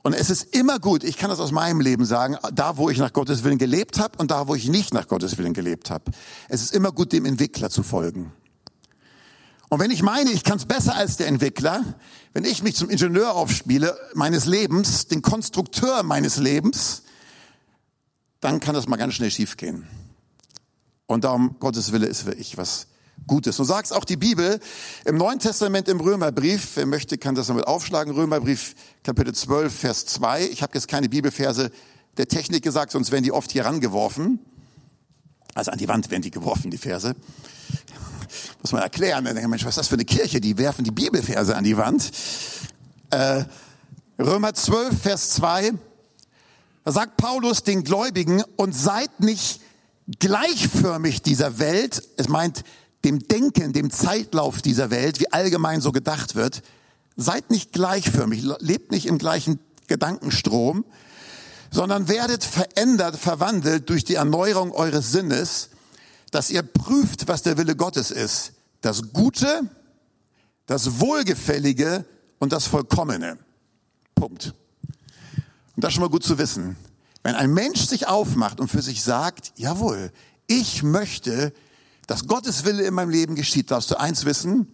Und 0.03 0.13
es 0.13 0.31
ist 0.31 0.55
immer 0.55 0.79
gut, 0.79 1.03
ich 1.03 1.17
kann 1.17 1.31
das 1.31 1.41
aus 1.41 1.51
meinem 1.51 1.81
Leben 1.81 2.05
sagen, 2.05 2.37
da 2.55 2.77
wo 2.77 2.91
ich 2.91 2.99
nach 2.99 3.13
Gottes 3.13 3.43
Willen 3.43 3.59
gelebt 3.59 3.99
habe 3.99 4.19
und 4.19 4.31
da 4.31 4.47
wo 4.47 4.55
ich 4.55 4.69
nicht 4.69 4.95
nach 4.95 5.09
Gottes 5.09 5.37
Willen 5.37 5.53
gelebt 5.53 5.91
habe. 5.91 6.13
Es 6.49 6.63
ist 6.63 6.73
immer 6.73 6.93
gut, 6.93 7.11
dem 7.11 7.25
Entwickler 7.25 7.71
zu 7.71 7.83
folgen. 7.83 8.31
Und 9.69 9.81
wenn 9.81 9.91
ich 9.91 10.05
meine, 10.05 10.31
ich 10.31 10.45
kann 10.45 10.59
es 10.59 10.65
besser 10.65 10.95
als 10.95 11.17
der 11.17 11.27
Entwickler, 11.27 11.83
wenn 12.35 12.45
ich 12.45 12.63
mich 12.63 12.77
zum 12.77 12.89
Ingenieur 12.89 13.35
aufspiele 13.35 13.99
meines 14.15 14.47
Lebens, 14.47 15.09
den 15.09 15.23
Konstrukteur 15.23 16.05
meines 16.05 16.37
Lebens, 16.37 17.03
dann 18.41 18.61
kann 18.61 18.75
das 18.75 18.89
mal 18.89 18.97
ganz 18.97 19.15
schnell 19.15 19.31
schiefgehen. 19.31 19.87
Und 21.07 21.25
darum, 21.25 21.57
Gottes 21.59 21.93
Wille 21.93 22.07
ist 22.07 22.27
wirklich 22.27 22.57
was 22.57 22.87
Gutes. 23.27 23.57
So 23.57 23.65
sagt 23.65 23.93
auch 23.93 24.05
die 24.05 24.17
Bibel 24.17 24.61
im 25.05 25.17
Neuen 25.17 25.39
Testament 25.39 25.89
im 25.89 26.01
Römerbrief. 26.01 26.71
Wer 26.77 26.87
möchte, 26.87 27.19
kann 27.19 27.35
das 27.35 27.49
damit 27.49 27.67
aufschlagen. 27.67 28.15
Römerbrief 28.15 28.75
Kapitel 29.03 29.35
12, 29.35 29.75
Vers 29.75 30.07
2. 30.07 30.47
Ich 30.47 30.63
habe 30.63 30.73
jetzt 30.75 30.89
keine 30.89 31.09
Bibelverse 31.09 31.71
der 32.17 32.29
Technik 32.29 32.63
gesagt, 32.63 32.93
sonst 32.93 33.13
werden 33.13 33.25
die 33.25 33.33
oft 33.33 33.53
hier 33.53 33.65
rangeworfen. 33.65 34.41
Also 35.55 35.71
an 35.71 35.79
die 35.79 35.89
Wand 35.89 36.11
werden 36.11 36.23
die 36.23 36.31
geworfen, 36.31 36.71
die 36.71 36.79
Verse. 36.79 37.15
Muss 38.63 38.73
man 38.73 38.83
erklären. 38.83 39.25
Dann 39.25 39.35
denke 39.35 39.49
Mensch, 39.49 39.65
was 39.65 39.71
ist 39.71 39.79
das 39.79 39.89
für 39.89 39.95
eine 39.95 40.05
Kirche? 40.05 40.41
Die 40.41 40.57
werfen 40.59 40.85
die 40.85 40.91
Bibelverse 40.91 41.57
an 41.57 41.65
die 41.65 41.77
Wand. 41.77 42.11
Äh, 43.11 43.45
Römer 44.19 44.55
12, 44.55 45.03
Vers 45.03 45.31
2. 45.31 45.73
Da 46.85 46.93
sagt 46.93 47.17
Paulus 47.17 47.63
den 47.63 47.85
Gläubigen, 47.85 48.43
und 48.57 48.75
seid 48.75 49.21
nicht 49.21 49.61
gleichförmig 50.19 51.23
dieser 51.23 51.59
Welt, 51.59 52.03
es 52.17 52.29
meint 52.29 52.65
dem 53.05 53.21
Denken, 53.21 53.73
dem 53.73 53.91
Zeitlauf 53.91 54.63
dieser 54.63 54.91
Welt, 54.91 55.21
wie 55.21 55.33
allgemein 55.33 55.81
so 55.81 55.93
gedacht 55.93 56.35
wird, 56.35 56.63
seid 57.17 57.51
nicht 57.51 57.73
gleichförmig, 57.73 58.43
lebt 58.59 58.93
nicht 58.93 59.07
im 59.07 59.19
gleichen 59.19 59.59
Gedankenstrom, 59.87 60.85
sondern 61.71 62.09
werdet 62.09 62.45
verändert, 62.45 63.17
verwandelt 63.17 63.89
durch 63.89 64.05
die 64.05 64.15
Erneuerung 64.15 64.73
eures 64.73 65.13
Sinnes, 65.13 65.71
dass 66.31 66.51
ihr 66.51 66.63
prüft, 66.63 67.29
was 67.29 67.43
der 67.43 67.59
Wille 67.59 67.77
Gottes 67.77 68.11
ist. 68.11 68.53
Das 68.81 69.13
Gute, 69.13 69.69
das 70.67 71.01
Wohlgefällige 71.01 72.05
und 72.39 72.53
das 72.53 72.67
Vollkommene. 72.67 73.39
Punkt. 74.15 74.55
Und 75.81 75.85
das 75.85 75.95
schon 75.95 76.03
mal 76.03 76.11
gut 76.11 76.25
zu 76.25 76.37
wissen. 76.37 76.77
Wenn 77.23 77.35
ein 77.35 77.55
Mensch 77.55 77.87
sich 77.87 78.07
aufmacht 78.07 78.61
und 78.61 78.69
für 78.69 78.83
sich 78.83 79.03
sagt, 79.03 79.55
jawohl, 79.57 80.13
ich 80.47 80.83
möchte, 80.83 81.55
dass 82.07 82.27
Gottes 82.27 82.67
Wille 82.67 82.83
in 82.83 82.93
meinem 82.93 83.09
Leben 83.09 83.35
geschieht, 83.35 83.71
darfst 83.71 83.91
du 83.91 83.99
eins 83.99 84.27
wissen, 84.27 84.71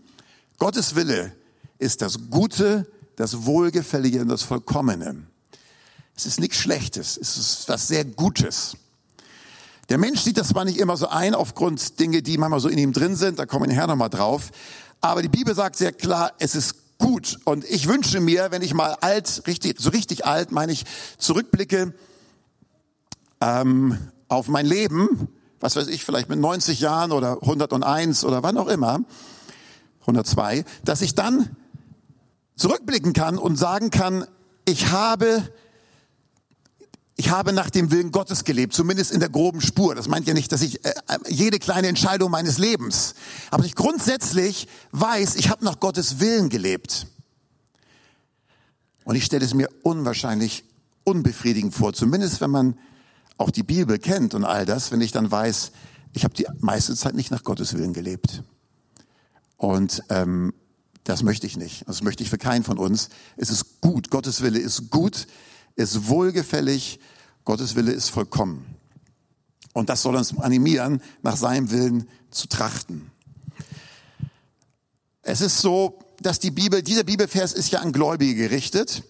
Gottes 0.59 0.97
Wille 0.97 1.33
ist 1.79 2.03
das 2.03 2.29
Gute, 2.29 2.91
das 3.15 3.47
Wohlgefällige 3.47 4.21
und 4.21 4.27
das 4.27 4.43
Vollkommene. 4.43 5.23
Es 6.17 6.27
ist 6.27 6.41
nichts 6.41 6.57
Schlechtes, 6.57 7.17
es 7.17 7.37
ist 7.37 7.69
was 7.69 7.87
sehr 7.87 8.05
Gutes. 8.05 8.77
Der 9.89 9.99
Mensch 9.99 10.23
sieht 10.23 10.39
das 10.39 10.49
zwar 10.49 10.65
nicht 10.65 10.81
immer 10.81 10.97
so 10.97 11.07
ein, 11.07 11.37
aufgrund 11.37 12.01
Dinge, 12.01 12.21
die 12.21 12.37
manchmal 12.37 12.59
so 12.59 12.69
in 12.69 12.79
ihm 12.79 12.93
drin 12.93 13.15
sind, 13.15 13.39
da 13.39 13.47
kommen 13.47 13.69
wir 13.69 13.77
nachher 13.77 13.87
nochmal 13.87 14.11
drauf, 14.11 14.51
aber 15.01 15.23
die 15.23 15.29
Bibel 15.29 15.55
sagt 15.55 15.77
sehr 15.77 15.93
klar, 15.93 16.33
es 16.41 16.57
ist 16.57 16.75
gut. 16.99 17.39
Und 17.45 17.65
ich 17.65 17.89
wünsche 17.89 18.21
mir, 18.21 18.51
wenn 18.51 18.63
ich 18.63 18.75
mal 18.75 18.97
alt, 19.01 19.43
richtig, 19.47 19.81
so 19.81 19.91
richtig 19.91 20.27
alt, 20.27 20.53
meine 20.53 20.73
ich, 20.73 20.85
zurückblicke 21.19 21.95
ähm, 23.41 23.99
auf 24.29 24.49
mein 24.49 24.67
Leben, 24.67 25.29
was 25.61 25.77
weiß 25.77 25.89
ich, 25.89 26.05
vielleicht 26.05 26.29
mit 26.29 26.39
90 26.39 26.81
Jahren 26.81 27.13
oder 27.13 27.43
101 27.43 28.25
oder 28.25 28.43
wann 28.43 28.59
auch 28.59 28.69
immer, 28.69 29.01
102, 30.03 30.65
dass 30.85 31.03
ich 31.03 31.15
dann 31.15 31.57
zurückblicken 32.55 33.13
kann 33.13 33.39
und 33.39 33.57
sagen 33.57 33.91
kann, 33.91 34.27
ich 34.65 34.91
habe 34.91 35.43
ich 37.19 37.31
habe 37.31 37.55
nach 37.55 37.71
dem 37.71 37.91
Willen 37.91 38.13
Gottes 38.13 38.45
gelebt, 38.45 38.75
zumindest 38.75 39.11
in 39.11 39.21
der 39.21 39.31
groben 39.31 39.63
Spur. 39.63 39.95
Das 39.95 40.07
meint 40.07 40.27
ja 40.27 40.35
nicht, 40.35 40.53
dass 40.53 40.61
ich 40.61 40.85
äh, 40.85 40.93
jede 41.29 41.59
kleine 41.59 41.89
Entscheidung 41.89 42.31
meines 42.31 42.59
Lebens, 42.59 43.15
aber 43.51 43.65
ich 43.65 43.75
grundsätzlich 43.75 44.69
weiß, 44.93 45.37
ich 45.37 45.49
habe 45.49 45.65
nach 45.65 45.81
Gottes 45.81 46.21
Willen 46.21 46.51
gelebt. 46.51 47.07
Und 49.05 49.17
ich 49.17 49.25
stelle 49.25 49.45
es 49.45 49.55
mir 49.55 49.69
unwahrscheinlich 49.83 50.65
unbefriedigend 51.05 51.75
vor, 51.75 51.95
zumindest 51.95 52.41
wenn 52.43 52.51
man 52.51 52.79
auch 53.39 53.51
die 53.51 53.63
Bibel 53.63 53.99
kennt 53.99 54.35
und 54.35 54.45
all 54.45 54.67
das, 54.67 54.93
wenn 54.93 55.01
ich 55.01 55.13
dann 55.13 55.31
weiß, 55.31 55.73
ich 56.13 56.25
habe 56.25 56.35
die 56.35 56.47
meiste 56.61 56.95
Zeit 56.97 57.15
nicht 57.15 57.31
nach 57.31 57.45
Gottes 57.45 57.75
Willen 57.75 57.93
gelebt. 57.93 58.43
Und 59.57 60.03
ähm, 60.11 60.53
das 61.05 61.23
möchte 61.23 61.47
ich 61.47 61.57
nicht. 61.57 61.87
Das 61.87 62.03
möchte 62.03 62.23
ich 62.23 62.31
für 62.31 62.39
keinen 62.39 62.65
von 62.65 62.79
uns. 62.79 63.09
Es 63.37 63.49
ist 63.49 63.81
gut. 63.81 64.11
Gottes 64.11 64.43
Wille 64.43 64.59
ist 64.59 64.91
gut 64.91 65.27
ist 65.77 66.09
wohlgefällig, 66.09 66.99
Gottes 67.45 67.77
Wille 67.77 67.93
ist 67.93 68.09
vollkommen. 68.09 68.67
Und 69.73 69.89
das 69.89 70.03
soll 70.03 70.17
uns 70.17 70.37
animieren, 70.39 71.03
nach 71.23 71.37
seinem 71.37 71.71
Willen 71.71 72.09
zu 72.31 72.49
trachten. 72.49 73.11
Es 75.23 75.41
ist 75.41 75.59
so, 75.59 75.99
dass 76.21 76.39
die 76.39 76.51
Bibel, 76.51 76.83
dieser 76.83 77.05
Bibelvers 77.05 77.53
ist 77.53 77.71
ja 77.71 77.81
an 77.81 77.93
Gläubige 77.93 78.35
gerichtet, 78.35 79.03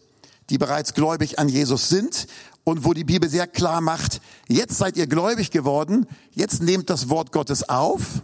die 0.51 0.59
bereits 0.59 0.95
gläubig 0.95 1.39
an 1.39 1.49
Jesus 1.49 1.89
sind 1.89 2.27
und 2.65 2.85
wo 2.85 2.95
die 2.95 3.05
Bibel 3.05 3.29
sehr 3.29 3.47
klar 3.47 3.81
macht, 3.81 4.21
jetzt 4.49 4.77
seid 4.77 4.97
ihr 4.97 5.07
gläubig 5.07 5.51
geworden, 5.51 6.07
jetzt 6.33 6.63
nehmt 6.63 6.91
das 6.91 7.09
Wort 7.09 7.33
Gottes 7.33 7.69
auf, 7.69 8.23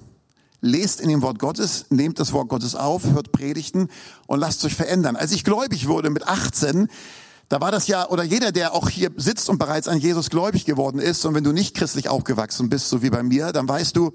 lest 0.61 1.01
in 1.01 1.09
dem 1.09 1.23
Wort 1.23 1.39
Gottes, 1.39 1.87
nehmt 1.91 2.19
das 2.19 2.33
Wort 2.33 2.49
Gottes 2.49 2.75
auf, 2.75 3.05
hört 3.05 3.31
Predigten 3.31 3.89
und 4.27 4.41
lasst 4.41 4.65
euch 4.65 4.75
verändern. 4.75 5.17
Als 5.17 5.33
ich 5.33 5.45
gläubig 5.45 5.87
wurde 5.87 6.11
mit 6.11 6.27
18, 6.27 6.89
da 7.53 7.61
war 7.61 7.71
das 7.71 7.87
ja, 7.87 8.09
oder 8.09 8.23
jeder, 8.23 8.51
der 8.51 8.73
auch 8.73 8.89
hier 8.89 9.11
sitzt 9.17 9.51
und 9.51 9.59
bereits 9.59 9.87
an 9.87 9.99
Jesus 9.99 10.31
gläubig 10.31 10.65
geworden 10.65 10.99
ist, 10.99 11.23
und 11.27 11.35
wenn 11.35 11.45
du 11.45 11.53
nicht 11.53 11.77
christlich 11.77 12.09
aufgewachsen 12.09 12.71
bist, 12.71 12.89
so 12.89 13.03
wie 13.03 13.11
bei 13.11 13.23
mir, 13.23 13.53
dann 13.53 13.69
weißt 13.69 13.95
du, 13.95 14.15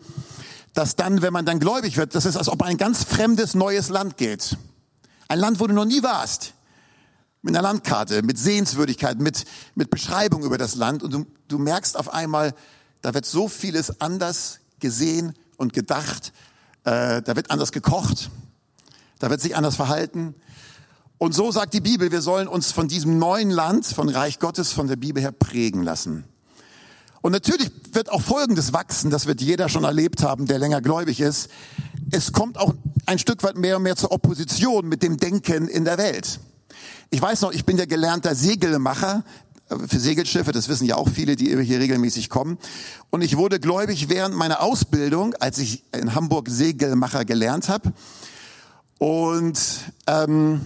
dass 0.73 0.95
dann, 0.95 1.21
wenn 1.21 1.33
man 1.33 1.45
dann 1.45 1.59
gläubig 1.59 1.97
wird, 1.97 2.15
das 2.15 2.25
ist, 2.25 2.35
als 2.35 2.49
ob 2.49 2.63
ein 2.63 2.77
ganz 2.77 3.03
fremdes 3.03 3.53
neues 3.53 3.89
Land 3.89 4.17
geht. 4.17 4.57
Ein 5.27 5.37
Land, 5.37 5.59
wo 5.59 5.67
du 5.67 5.75
noch 5.75 5.85
nie 5.85 6.01
warst. 6.01 6.55
Mit 7.43 7.55
einer 7.55 7.61
Landkarte, 7.61 8.23
mit 8.23 8.39
Sehenswürdigkeiten, 8.39 9.21
mit, 9.21 9.45
mit 9.75 9.91
Beschreibung 9.91 10.41
über 10.43 10.57
das 10.57 10.73
Land. 10.73 11.03
Und 11.03 11.13
du, 11.13 11.27
du 11.47 11.59
merkst 11.59 11.95
auf 11.95 12.11
einmal, 12.11 12.55
da 13.03 13.13
wird 13.13 13.27
so 13.27 13.47
vieles 13.47 14.01
anders 14.01 14.61
gesehen 14.79 15.33
und 15.57 15.73
gedacht. 15.73 16.33
Äh, 16.85 17.21
da 17.21 17.35
wird 17.35 17.51
anders 17.51 17.71
gekocht. 17.71 18.31
Da 19.19 19.29
wird 19.29 19.41
sich 19.41 19.55
anders 19.55 19.75
verhalten. 19.75 20.33
Und 21.19 21.33
so 21.33 21.51
sagt 21.51 21.73
die 21.73 21.81
Bibel, 21.81 22.11
wir 22.11 22.21
sollen 22.21 22.47
uns 22.47 22.71
von 22.71 22.87
diesem 22.87 23.17
neuen 23.17 23.49
Land, 23.49 23.87
von 23.87 24.07
Reich 24.07 24.39
Gottes, 24.39 24.71
von 24.71 24.87
der 24.87 24.97
Bibel 24.97 25.21
her 25.21 25.31
prägen 25.31 25.81
lassen. 25.81 26.25
Und 27.21 27.31
natürlich 27.31 27.71
wird 27.91 28.11
auch 28.11 28.21
Folgendes 28.21 28.71
wachsen, 28.71 29.09
das 29.09 29.25
wird 29.25 29.41
jeder 29.41 29.67
schon 29.67 29.83
erlebt 29.83 30.21
haben, 30.21 30.45
der 30.45 30.59
länger 30.59 30.81
gläubig 30.81 31.19
ist. 31.19 31.49
Es 32.11 32.31
kommt 32.31 32.57
auch 32.59 32.73
ein 33.07 33.17
Stück 33.17 33.41
weit 33.43 33.57
mehr 33.57 33.77
und 33.77 33.83
mehr 33.83 33.95
zur 33.95 34.11
Opposition 34.11 34.87
mit 34.87 35.01
dem 35.01 35.17
Denken 35.17 35.67
in 35.67 35.85
der 35.85 35.97
Welt. 35.97 36.39
Ich 37.09 37.21
weiß 37.21 37.41
noch, 37.41 37.51
ich 37.51 37.65
bin 37.65 37.77
ja 37.77 37.85
gelernter 37.85 38.35
Segelmacher 38.35 39.23
für 39.87 39.99
Segelschiffe, 39.99 40.51
das 40.51 40.69
wissen 40.69 40.85
ja 40.85 40.95
auch 40.95 41.09
viele, 41.09 41.35
die 41.35 41.61
hier 41.63 41.79
regelmäßig 41.79 42.29
kommen. 42.29 42.57
Und 43.09 43.21
ich 43.21 43.35
wurde 43.35 43.59
gläubig 43.59 44.07
während 44.07 44.35
meiner 44.35 44.61
Ausbildung, 44.61 45.33
als 45.39 45.57
ich 45.57 45.83
in 45.93 46.15
Hamburg 46.15 46.47
Segelmacher 46.49 47.25
gelernt 47.25 47.67
habe. 47.67 47.91
Und 48.99 49.59
ähm, 50.05 50.61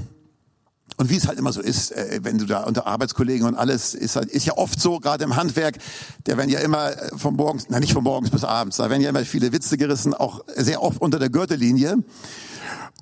und 0.98 1.10
wie 1.10 1.16
es 1.16 1.28
halt 1.28 1.40
immer 1.40 1.54
so 1.54 1.62
ist, 1.62 1.92
äh, 1.92 2.20
wenn 2.24 2.38
du 2.38 2.46
da 2.46 2.64
unter 2.64 2.86
Arbeitskollegen 2.86 3.48
und 3.48 3.56
alles, 3.56 3.94
ist, 3.94 4.16
halt, 4.16 4.30
ist 4.30 4.46
ja 4.46 4.58
oft 4.58 4.80
so, 4.80 5.00
gerade 5.00 5.24
im 5.24 5.36
Handwerk, 5.36 5.78
der 6.26 6.38
werden 6.38 6.50
ja 6.50 6.60
immer 6.60 6.92
äh, 6.92 7.18
von 7.18 7.36
morgens, 7.36 7.66
na 7.70 7.80
nicht 7.80 7.94
von 7.94 8.04
morgens 8.04 8.30
bis 8.30 8.44
abends, 8.44 8.78
da 8.78 8.90
werden 8.90 9.02
ja 9.02 9.10
immer 9.10 9.26
viele 9.26 9.52
Witze 9.52 9.78
gerissen, 9.78 10.14
auch 10.14 10.44
sehr 10.56 10.82
oft 10.82 11.02
unter 11.02 11.20
der 11.20 11.30
Gürtellinie. 11.30 11.98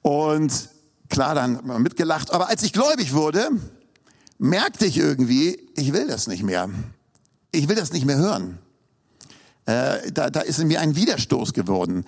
Und 0.02 0.70
klar, 1.10 1.36
dann 1.36 1.60
mitgelacht. 1.82 2.32
Aber 2.32 2.50
als 2.50 2.64
ich 2.64 2.74
gläubig 2.74 3.14
wurde, 3.14 3.50
merkte 4.38 4.86
ich 4.86 4.98
irgendwie, 4.98 5.68
ich 5.76 5.94
will 5.94 6.08
das 6.08 6.28
nicht 6.28 6.44
mehr. 6.44 6.70
Ich 7.52 7.68
will 7.68 7.76
das 7.76 7.92
nicht 7.92 8.06
mehr 8.06 8.18
hören. 8.18 8.60
Äh, 9.66 10.12
da, 10.12 10.30
da 10.30 10.42
ist 10.42 10.60
in 10.60 10.68
mir 10.68 10.80
ein 10.80 10.96
Widerstoß 10.96 11.54
geworden. 11.54 12.06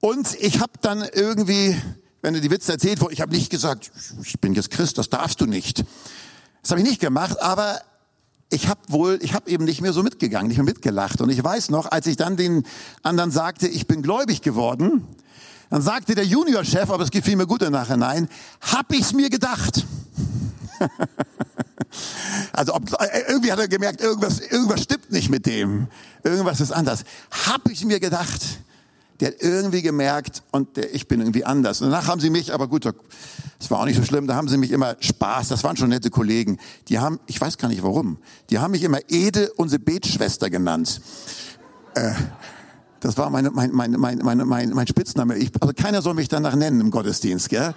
Und 0.00 0.34
ich 0.40 0.60
habe 0.60 0.72
dann 0.80 1.02
irgendwie 1.12 1.76
wenn 2.22 2.34
du 2.34 2.40
die 2.40 2.50
Witze 2.50 2.72
erzählt 2.72 3.00
wurde, 3.00 3.12
ich 3.12 3.20
habe 3.20 3.34
nicht 3.34 3.50
gesagt, 3.50 3.90
ich 4.22 4.40
bin 4.40 4.54
jetzt 4.54 4.70
Christ, 4.70 4.96
das 4.96 5.10
darfst 5.10 5.40
du 5.40 5.46
nicht. 5.46 5.84
Das 6.62 6.70
habe 6.70 6.80
ich 6.80 6.86
nicht 6.86 7.00
gemacht, 7.00 7.42
aber 7.42 7.80
ich 8.48 8.68
habe 8.68 8.80
wohl, 8.88 9.18
ich 9.22 9.34
habe 9.34 9.50
eben 9.50 9.64
nicht 9.64 9.80
mehr 9.80 9.92
so 9.92 10.02
mitgegangen, 10.02 10.46
nicht 10.48 10.58
mehr 10.58 10.64
mitgelacht. 10.64 11.20
Und 11.20 11.30
ich 11.30 11.42
weiß 11.42 11.70
noch, 11.70 11.90
als 11.90 12.06
ich 12.06 12.16
dann 12.16 12.36
den 12.36 12.64
anderen 13.02 13.32
sagte, 13.32 13.66
ich 13.66 13.88
bin 13.88 14.02
gläubig 14.02 14.40
geworden, 14.40 15.06
dann 15.68 15.82
sagte 15.82 16.14
der 16.14 16.24
Juniorchef, 16.24 16.90
aber 16.90 17.02
es 17.02 17.10
gefiel 17.10 17.34
mir 17.34 17.46
gut 17.46 17.62
im 17.62 17.72
Nachhinein, 17.72 18.28
hab 18.60 18.92
ich's 18.92 19.12
mir 19.12 19.28
gedacht. 19.28 19.84
also 22.52 22.74
ob, 22.74 22.92
äh, 23.00 23.22
irgendwie 23.28 23.50
hat 23.50 23.58
er 23.58 23.68
gemerkt, 23.68 24.00
irgendwas, 24.00 24.38
irgendwas 24.38 24.82
stimmt 24.82 25.10
nicht 25.10 25.28
mit 25.28 25.46
dem. 25.46 25.88
Irgendwas 26.22 26.60
ist 26.60 26.70
anders. 26.70 27.04
Hab 27.46 27.68
ich 27.68 27.84
mir 27.84 27.98
gedacht 27.98 28.42
der 29.20 29.28
hat 29.28 29.34
irgendwie 29.40 29.82
gemerkt 29.82 30.42
und 30.50 30.76
der, 30.76 30.94
ich 30.94 31.08
bin 31.08 31.20
irgendwie 31.20 31.44
anders. 31.44 31.80
Und 31.80 31.90
danach 31.90 32.08
haben 32.08 32.20
sie 32.20 32.30
mich, 32.30 32.52
aber 32.52 32.68
gut, 32.68 32.84
das 32.84 33.70
war 33.70 33.80
auch 33.80 33.84
nicht 33.84 33.96
so 33.96 34.04
schlimm, 34.04 34.26
da 34.26 34.34
haben 34.34 34.48
sie 34.48 34.56
mich 34.56 34.70
immer 34.70 34.96
Spaß, 34.98 35.48
das 35.48 35.62
waren 35.64 35.76
schon 35.76 35.90
nette 35.90 36.10
Kollegen. 36.10 36.58
Die 36.88 36.98
haben, 36.98 37.20
ich 37.26 37.40
weiß 37.40 37.58
gar 37.58 37.68
nicht 37.68 37.82
warum, 37.82 38.18
die 38.50 38.58
haben 38.58 38.72
mich 38.72 38.82
immer 38.82 38.98
Ede, 39.08 39.52
unsere 39.56 39.80
Betschwester 39.80 40.50
genannt. 40.50 41.00
Äh, 41.94 42.12
das 43.00 43.16
war 43.18 43.30
meine, 43.30 43.50
mein, 43.50 43.72
mein, 43.72 43.92
mein, 43.92 44.18
mein, 44.18 44.38
mein, 44.38 44.70
mein 44.70 44.86
Spitzname. 44.86 45.36
Ich, 45.36 45.50
also 45.60 45.74
keiner 45.74 46.02
soll 46.02 46.14
mich 46.14 46.28
danach 46.28 46.54
nennen 46.54 46.80
im 46.80 46.90
Gottesdienst. 46.90 47.48
Gell? 47.48 47.74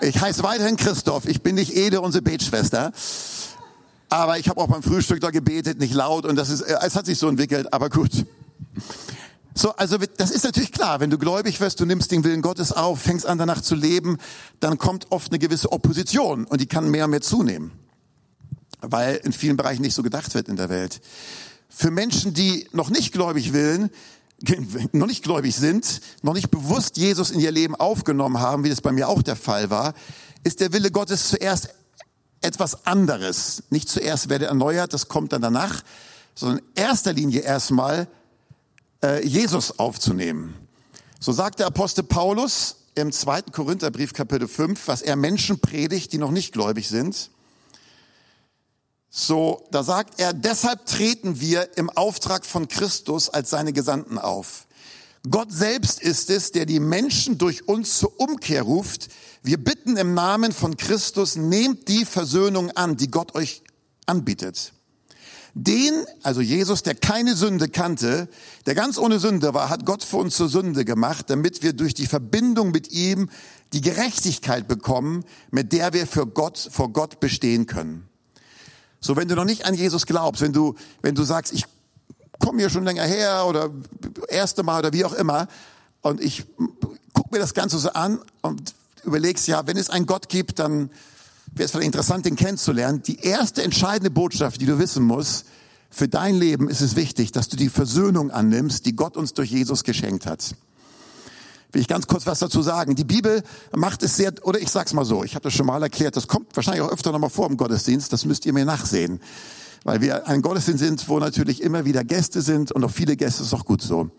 Ich 0.00 0.20
heiße 0.20 0.42
weiterhin 0.42 0.76
Christoph, 0.76 1.26
ich 1.26 1.42
bin 1.42 1.54
nicht 1.54 1.74
Ede, 1.74 2.00
unsere 2.00 2.22
Betschwester. 2.22 2.92
Aber 4.08 4.38
ich 4.38 4.48
habe 4.48 4.60
auch 4.60 4.68
beim 4.68 4.82
Frühstück 4.82 5.20
da 5.20 5.30
gebetet, 5.30 5.78
nicht 5.78 5.94
laut 5.94 6.26
und 6.26 6.36
das 6.36 6.50
ist, 6.50 6.60
es 6.60 6.96
hat 6.96 7.06
sich 7.06 7.18
so 7.18 7.28
entwickelt, 7.28 7.72
aber 7.72 7.88
gut. 7.88 8.24
So, 9.58 9.72
also 9.72 9.96
das 9.96 10.30
ist 10.32 10.44
natürlich 10.44 10.70
klar, 10.70 11.00
wenn 11.00 11.08
du 11.08 11.16
gläubig 11.16 11.62
wirst, 11.62 11.80
du 11.80 11.86
nimmst 11.86 12.10
den 12.12 12.24
Willen 12.24 12.42
Gottes 12.42 12.72
auf, 12.72 13.00
fängst 13.00 13.24
an 13.24 13.38
danach 13.38 13.62
zu 13.62 13.74
leben, 13.74 14.18
dann 14.60 14.76
kommt 14.76 15.10
oft 15.10 15.32
eine 15.32 15.38
gewisse 15.38 15.72
Opposition 15.72 16.44
und 16.44 16.60
die 16.60 16.66
kann 16.66 16.90
mehr 16.90 17.06
und 17.06 17.12
mehr 17.12 17.22
zunehmen, 17.22 17.72
weil 18.82 19.16
in 19.24 19.32
vielen 19.32 19.56
Bereichen 19.56 19.80
nicht 19.80 19.94
so 19.94 20.02
gedacht 20.02 20.34
wird 20.34 20.48
in 20.48 20.56
der 20.56 20.68
Welt. 20.68 21.00
Für 21.70 21.90
Menschen, 21.90 22.34
die 22.34 22.68
noch 22.72 22.90
nicht 22.90 23.14
gläubig 23.14 23.54
willen, 23.54 23.88
noch 24.92 25.06
nicht 25.06 25.24
gläubig 25.24 25.56
sind, 25.56 26.02
noch 26.20 26.34
nicht 26.34 26.50
bewusst 26.50 26.98
Jesus 26.98 27.30
in 27.30 27.40
ihr 27.40 27.50
Leben 27.50 27.74
aufgenommen 27.74 28.40
haben, 28.40 28.62
wie 28.62 28.68
das 28.68 28.82
bei 28.82 28.92
mir 28.92 29.08
auch 29.08 29.22
der 29.22 29.36
Fall 29.36 29.70
war, 29.70 29.94
ist 30.44 30.60
der 30.60 30.74
Wille 30.74 30.90
Gottes 30.90 31.30
zuerst 31.30 31.70
etwas 32.42 32.86
anderes. 32.86 33.62
Nicht 33.70 33.88
zuerst 33.88 34.28
werde 34.28 34.44
erneuert, 34.44 34.92
das 34.92 35.08
kommt 35.08 35.32
dann 35.32 35.40
danach, 35.40 35.82
sondern 36.34 36.58
in 36.58 36.64
erster 36.74 37.14
Linie 37.14 37.40
erstmal 37.40 38.06
äh, 39.06 39.26
Jesus 39.26 39.78
aufzunehmen. 39.78 40.54
So 41.20 41.32
sagt 41.32 41.60
der 41.60 41.66
Apostel 41.66 42.02
Paulus 42.02 42.76
im 42.94 43.12
zweiten 43.12 43.52
Korintherbrief 43.52 44.12
Kapitel 44.12 44.48
5, 44.48 44.88
was 44.88 45.02
er 45.02 45.16
Menschen 45.16 45.60
predigt, 45.60 46.12
die 46.12 46.18
noch 46.18 46.30
nicht 46.30 46.52
gläubig 46.52 46.88
sind. 46.88 47.30
So, 49.08 49.66
da 49.70 49.82
sagt 49.82 50.20
er, 50.20 50.32
deshalb 50.32 50.86
treten 50.86 51.40
wir 51.40 51.76
im 51.78 51.88
Auftrag 51.90 52.44
von 52.44 52.68
Christus 52.68 53.30
als 53.30 53.50
seine 53.50 53.72
Gesandten 53.72 54.18
auf. 54.18 54.66
Gott 55.28 55.50
selbst 55.50 56.02
ist 56.02 56.30
es, 56.30 56.52
der 56.52 56.66
die 56.66 56.80
Menschen 56.80 57.38
durch 57.38 57.66
uns 57.66 57.98
zur 57.98 58.20
Umkehr 58.20 58.62
ruft. 58.62 59.08
Wir 59.42 59.62
bitten 59.62 59.96
im 59.96 60.14
Namen 60.14 60.52
von 60.52 60.76
Christus, 60.76 61.36
nehmt 61.36 61.88
die 61.88 62.04
Versöhnung 62.04 62.70
an, 62.72 62.96
die 62.96 63.10
Gott 63.10 63.34
euch 63.34 63.62
anbietet. 64.06 64.72
Den, 65.58 66.04
also 66.22 66.42
Jesus, 66.42 66.82
der 66.82 66.94
keine 66.94 67.34
Sünde 67.34 67.70
kannte, 67.70 68.28
der 68.66 68.74
ganz 68.74 68.98
ohne 68.98 69.18
Sünde 69.18 69.54
war, 69.54 69.70
hat 69.70 69.86
Gott 69.86 70.04
für 70.04 70.18
uns 70.18 70.36
zur 70.36 70.50
Sünde 70.50 70.84
gemacht, 70.84 71.30
damit 71.30 71.62
wir 71.62 71.72
durch 71.72 71.94
die 71.94 72.06
Verbindung 72.06 72.72
mit 72.72 72.92
ihm 72.92 73.30
die 73.72 73.80
Gerechtigkeit 73.80 74.68
bekommen, 74.68 75.24
mit 75.50 75.72
der 75.72 75.94
wir 75.94 76.06
für 76.06 76.26
Gott, 76.26 76.58
vor 76.58 76.92
Gott 76.92 77.20
bestehen 77.20 77.64
können. 77.64 78.06
So, 79.00 79.16
wenn 79.16 79.28
du 79.28 79.34
noch 79.34 79.46
nicht 79.46 79.64
an 79.64 79.72
Jesus 79.72 80.04
glaubst, 80.04 80.42
wenn 80.42 80.52
du, 80.52 80.74
wenn 81.00 81.14
du 81.14 81.22
sagst, 81.22 81.54
ich 81.54 81.64
komme 82.38 82.58
hier 82.58 82.68
schon 82.68 82.84
länger 82.84 83.04
her 83.04 83.46
oder 83.46 83.70
erste 84.28 84.62
Mal 84.62 84.80
oder 84.80 84.92
wie 84.92 85.06
auch 85.06 85.14
immer, 85.14 85.48
und 86.02 86.20
ich 86.20 86.44
guck 87.14 87.32
mir 87.32 87.38
das 87.38 87.54
Ganze 87.54 87.78
so 87.78 87.88
an 87.92 88.20
und 88.42 88.74
überlegst, 89.04 89.48
ja, 89.48 89.66
wenn 89.66 89.78
es 89.78 89.88
einen 89.88 90.04
Gott 90.04 90.28
gibt, 90.28 90.58
dann 90.58 90.90
wäre 91.58 91.64
es 91.64 91.70
vielleicht 91.70 91.86
interessant, 91.86 92.26
den 92.26 92.36
kennenzulernen. 92.36 93.02
Die 93.02 93.20
erste 93.20 93.62
entscheidende 93.62 94.10
Botschaft, 94.10 94.60
die 94.60 94.66
du 94.66 94.78
wissen 94.78 95.02
musst, 95.02 95.46
für 95.90 96.08
dein 96.08 96.34
Leben 96.34 96.68
ist 96.68 96.82
es 96.82 96.96
wichtig, 96.96 97.32
dass 97.32 97.48
du 97.48 97.56
die 97.56 97.70
Versöhnung 97.70 98.30
annimmst, 98.30 98.84
die 98.86 98.94
Gott 98.94 99.16
uns 99.16 99.32
durch 99.32 99.50
Jesus 99.50 99.84
geschenkt 99.84 100.26
hat. 100.26 100.54
Will 101.72 101.80
ich 101.80 101.88
ganz 101.88 102.06
kurz 102.06 102.26
was 102.26 102.38
dazu 102.38 102.62
sagen. 102.62 102.94
Die 102.94 103.04
Bibel 103.04 103.42
macht 103.74 104.02
es 104.02 104.16
sehr, 104.16 104.32
oder 104.42 104.60
ich 104.60 104.70
sag's 104.70 104.92
mal 104.92 105.04
so, 105.04 105.24
ich 105.24 105.34
habe 105.34 105.44
das 105.44 105.54
schon 105.54 105.66
mal 105.66 105.82
erklärt, 105.82 106.16
das 106.16 106.28
kommt 106.28 106.54
wahrscheinlich 106.54 106.82
auch 106.82 106.92
öfter 106.92 107.12
nochmal 107.12 107.30
vor 107.30 107.48
im 107.48 107.56
Gottesdienst, 107.56 108.12
das 108.12 108.24
müsst 108.24 108.46
ihr 108.46 108.52
mir 108.52 108.64
nachsehen. 108.64 109.20
Weil 109.84 110.00
wir 110.00 110.26
ein 110.26 110.42
Gottesdienst 110.42 110.82
sind, 110.82 111.08
wo 111.08 111.18
natürlich 111.18 111.62
immer 111.62 111.84
wieder 111.84 112.04
Gäste 112.04 112.42
sind 112.42 112.72
und 112.72 112.84
auch 112.84 112.90
viele 112.90 113.16
Gäste 113.16 113.42
ist 113.42 113.54
auch 113.54 113.64
gut 113.64 113.82
so. 113.82 114.10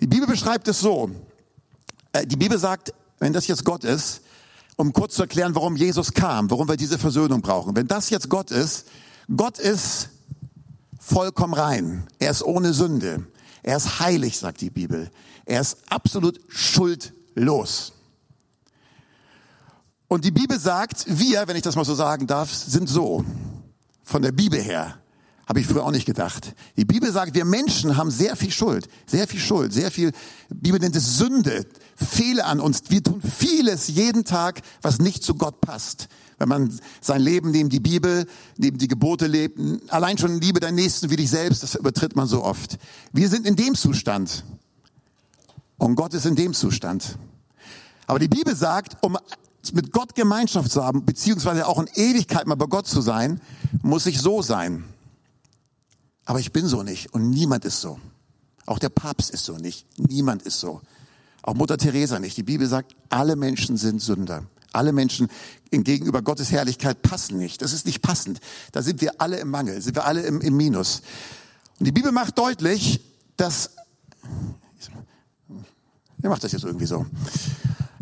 Die 0.00 0.06
Bibel 0.06 0.26
beschreibt 0.26 0.68
es 0.68 0.80
so. 0.80 1.10
Äh, 2.12 2.26
die 2.26 2.36
Bibel 2.36 2.58
sagt, 2.58 2.92
wenn 3.18 3.32
das 3.32 3.46
jetzt 3.46 3.64
Gott 3.64 3.84
ist, 3.84 4.22
um 4.80 4.94
kurz 4.94 5.14
zu 5.16 5.22
erklären, 5.22 5.54
warum 5.54 5.76
Jesus 5.76 6.14
kam, 6.14 6.50
warum 6.50 6.66
wir 6.66 6.76
diese 6.76 6.98
Versöhnung 6.98 7.42
brauchen. 7.42 7.76
Wenn 7.76 7.86
das 7.86 8.08
jetzt 8.08 8.30
Gott 8.30 8.50
ist, 8.50 8.86
Gott 9.36 9.58
ist 9.58 10.08
vollkommen 10.98 11.52
rein. 11.52 12.06
Er 12.18 12.30
ist 12.30 12.42
ohne 12.42 12.72
Sünde. 12.72 13.26
Er 13.62 13.76
ist 13.76 14.00
heilig, 14.00 14.38
sagt 14.38 14.62
die 14.62 14.70
Bibel. 14.70 15.10
Er 15.44 15.60
ist 15.60 15.76
absolut 15.90 16.40
schuldlos. 16.48 17.92
Und 20.08 20.24
die 20.24 20.30
Bibel 20.30 20.58
sagt, 20.58 21.04
wir, 21.06 21.46
wenn 21.46 21.56
ich 21.56 21.62
das 21.62 21.76
mal 21.76 21.84
so 21.84 21.94
sagen 21.94 22.26
darf, 22.26 22.52
sind 22.52 22.88
so, 22.88 23.22
von 24.02 24.22
der 24.22 24.32
Bibel 24.32 24.60
her, 24.60 24.99
Habe 25.50 25.58
ich 25.58 25.66
früher 25.66 25.84
auch 25.84 25.90
nicht 25.90 26.06
gedacht. 26.06 26.54
Die 26.76 26.84
Bibel 26.84 27.10
sagt, 27.10 27.34
wir 27.34 27.44
Menschen 27.44 27.96
haben 27.96 28.12
sehr 28.12 28.36
viel 28.36 28.52
Schuld, 28.52 28.88
sehr 29.04 29.26
viel 29.26 29.40
Schuld, 29.40 29.72
sehr 29.72 29.90
viel, 29.90 30.12
die 30.48 30.54
Bibel 30.54 30.78
nennt 30.78 30.94
es 30.94 31.18
Sünde, 31.18 31.66
Fehler 31.96 32.46
an 32.46 32.60
uns. 32.60 32.82
Wir 32.88 33.02
tun 33.02 33.20
vieles 33.20 33.88
jeden 33.88 34.24
Tag, 34.24 34.62
was 34.80 35.00
nicht 35.00 35.24
zu 35.24 35.34
Gott 35.34 35.60
passt. 35.60 36.06
Wenn 36.38 36.48
man 36.48 36.80
sein 37.00 37.20
Leben 37.20 37.50
neben 37.50 37.68
die 37.68 37.80
Bibel, 37.80 38.28
neben 38.58 38.78
die 38.78 38.86
Gebote 38.86 39.26
lebt, 39.26 39.58
allein 39.88 40.18
schon 40.18 40.40
liebe 40.40 40.60
deinen 40.60 40.76
Nächsten 40.76 41.10
wie 41.10 41.16
dich 41.16 41.30
selbst, 41.30 41.64
das 41.64 41.74
übertritt 41.74 42.14
man 42.14 42.28
so 42.28 42.44
oft. 42.44 42.78
Wir 43.12 43.28
sind 43.28 43.44
in 43.44 43.56
dem 43.56 43.74
Zustand. 43.74 44.44
Und 45.78 45.96
Gott 45.96 46.14
ist 46.14 46.26
in 46.26 46.36
dem 46.36 46.54
Zustand. 46.54 47.18
Aber 48.06 48.20
die 48.20 48.28
Bibel 48.28 48.54
sagt, 48.54 48.98
um 49.00 49.18
mit 49.72 49.90
Gott 49.90 50.14
Gemeinschaft 50.14 50.70
zu 50.70 50.84
haben, 50.84 51.04
beziehungsweise 51.04 51.66
auch 51.66 51.80
in 51.80 51.88
Ewigkeit 51.96 52.46
mal 52.46 52.54
bei 52.54 52.66
Gott 52.66 52.86
zu 52.86 53.00
sein, 53.00 53.40
muss 53.82 54.06
ich 54.06 54.20
so 54.20 54.42
sein. 54.42 54.84
Aber 56.24 56.38
ich 56.38 56.52
bin 56.52 56.66
so 56.66 56.82
nicht 56.82 57.12
und 57.12 57.30
niemand 57.30 57.64
ist 57.64 57.80
so. 57.80 57.98
Auch 58.66 58.78
der 58.78 58.88
Papst 58.88 59.30
ist 59.30 59.44
so 59.44 59.56
nicht. 59.56 59.86
Niemand 59.98 60.42
ist 60.42 60.60
so. 60.60 60.80
Auch 61.42 61.54
Mutter 61.54 61.76
Teresa 61.76 62.18
nicht. 62.18 62.36
Die 62.36 62.42
Bibel 62.42 62.66
sagt, 62.66 62.94
alle 63.08 63.34
Menschen 63.36 63.76
sind 63.76 64.00
Sünder. 64.00 64.44
Alle 64.72 64.92
Menschen 64.92 65.28
gegenüber 65.70 66.22
Gottes 66.22 66.52
Herrlichkeit 66.52 67.02
passen 67.02 67.38
nicht. 67.38 67.62
Das 67.62 67.72
ist 67.72 67.86
nicht 67.86 68.02
passend. 68.02 68.40
Da 68.72 68.82
sind 68.82 69.00
wir 69.00 69.20
alle 69.20 69.38
im 69.38 69.50
Mangel, 69.50 69.80
sind 69.80 69.96
wir 69.96 70.04
alle 70.04 70.22
im, 70.22 70.40
im 70.40 70.56
Minus. 70.56 71.02
Und 71.78 71.86
die 71.86 71.92
Bibel 71.92 72.12
macht 72.12 72.38
deutlich, 72.38 73.00
dass, 73.36 73.70
ihr 76.22 76.28
macht 76.28 76.44
das 76.44 76.52
jetzt 76.52 76.64
irgendwie 76.64 76.86
so. 76.86 77.06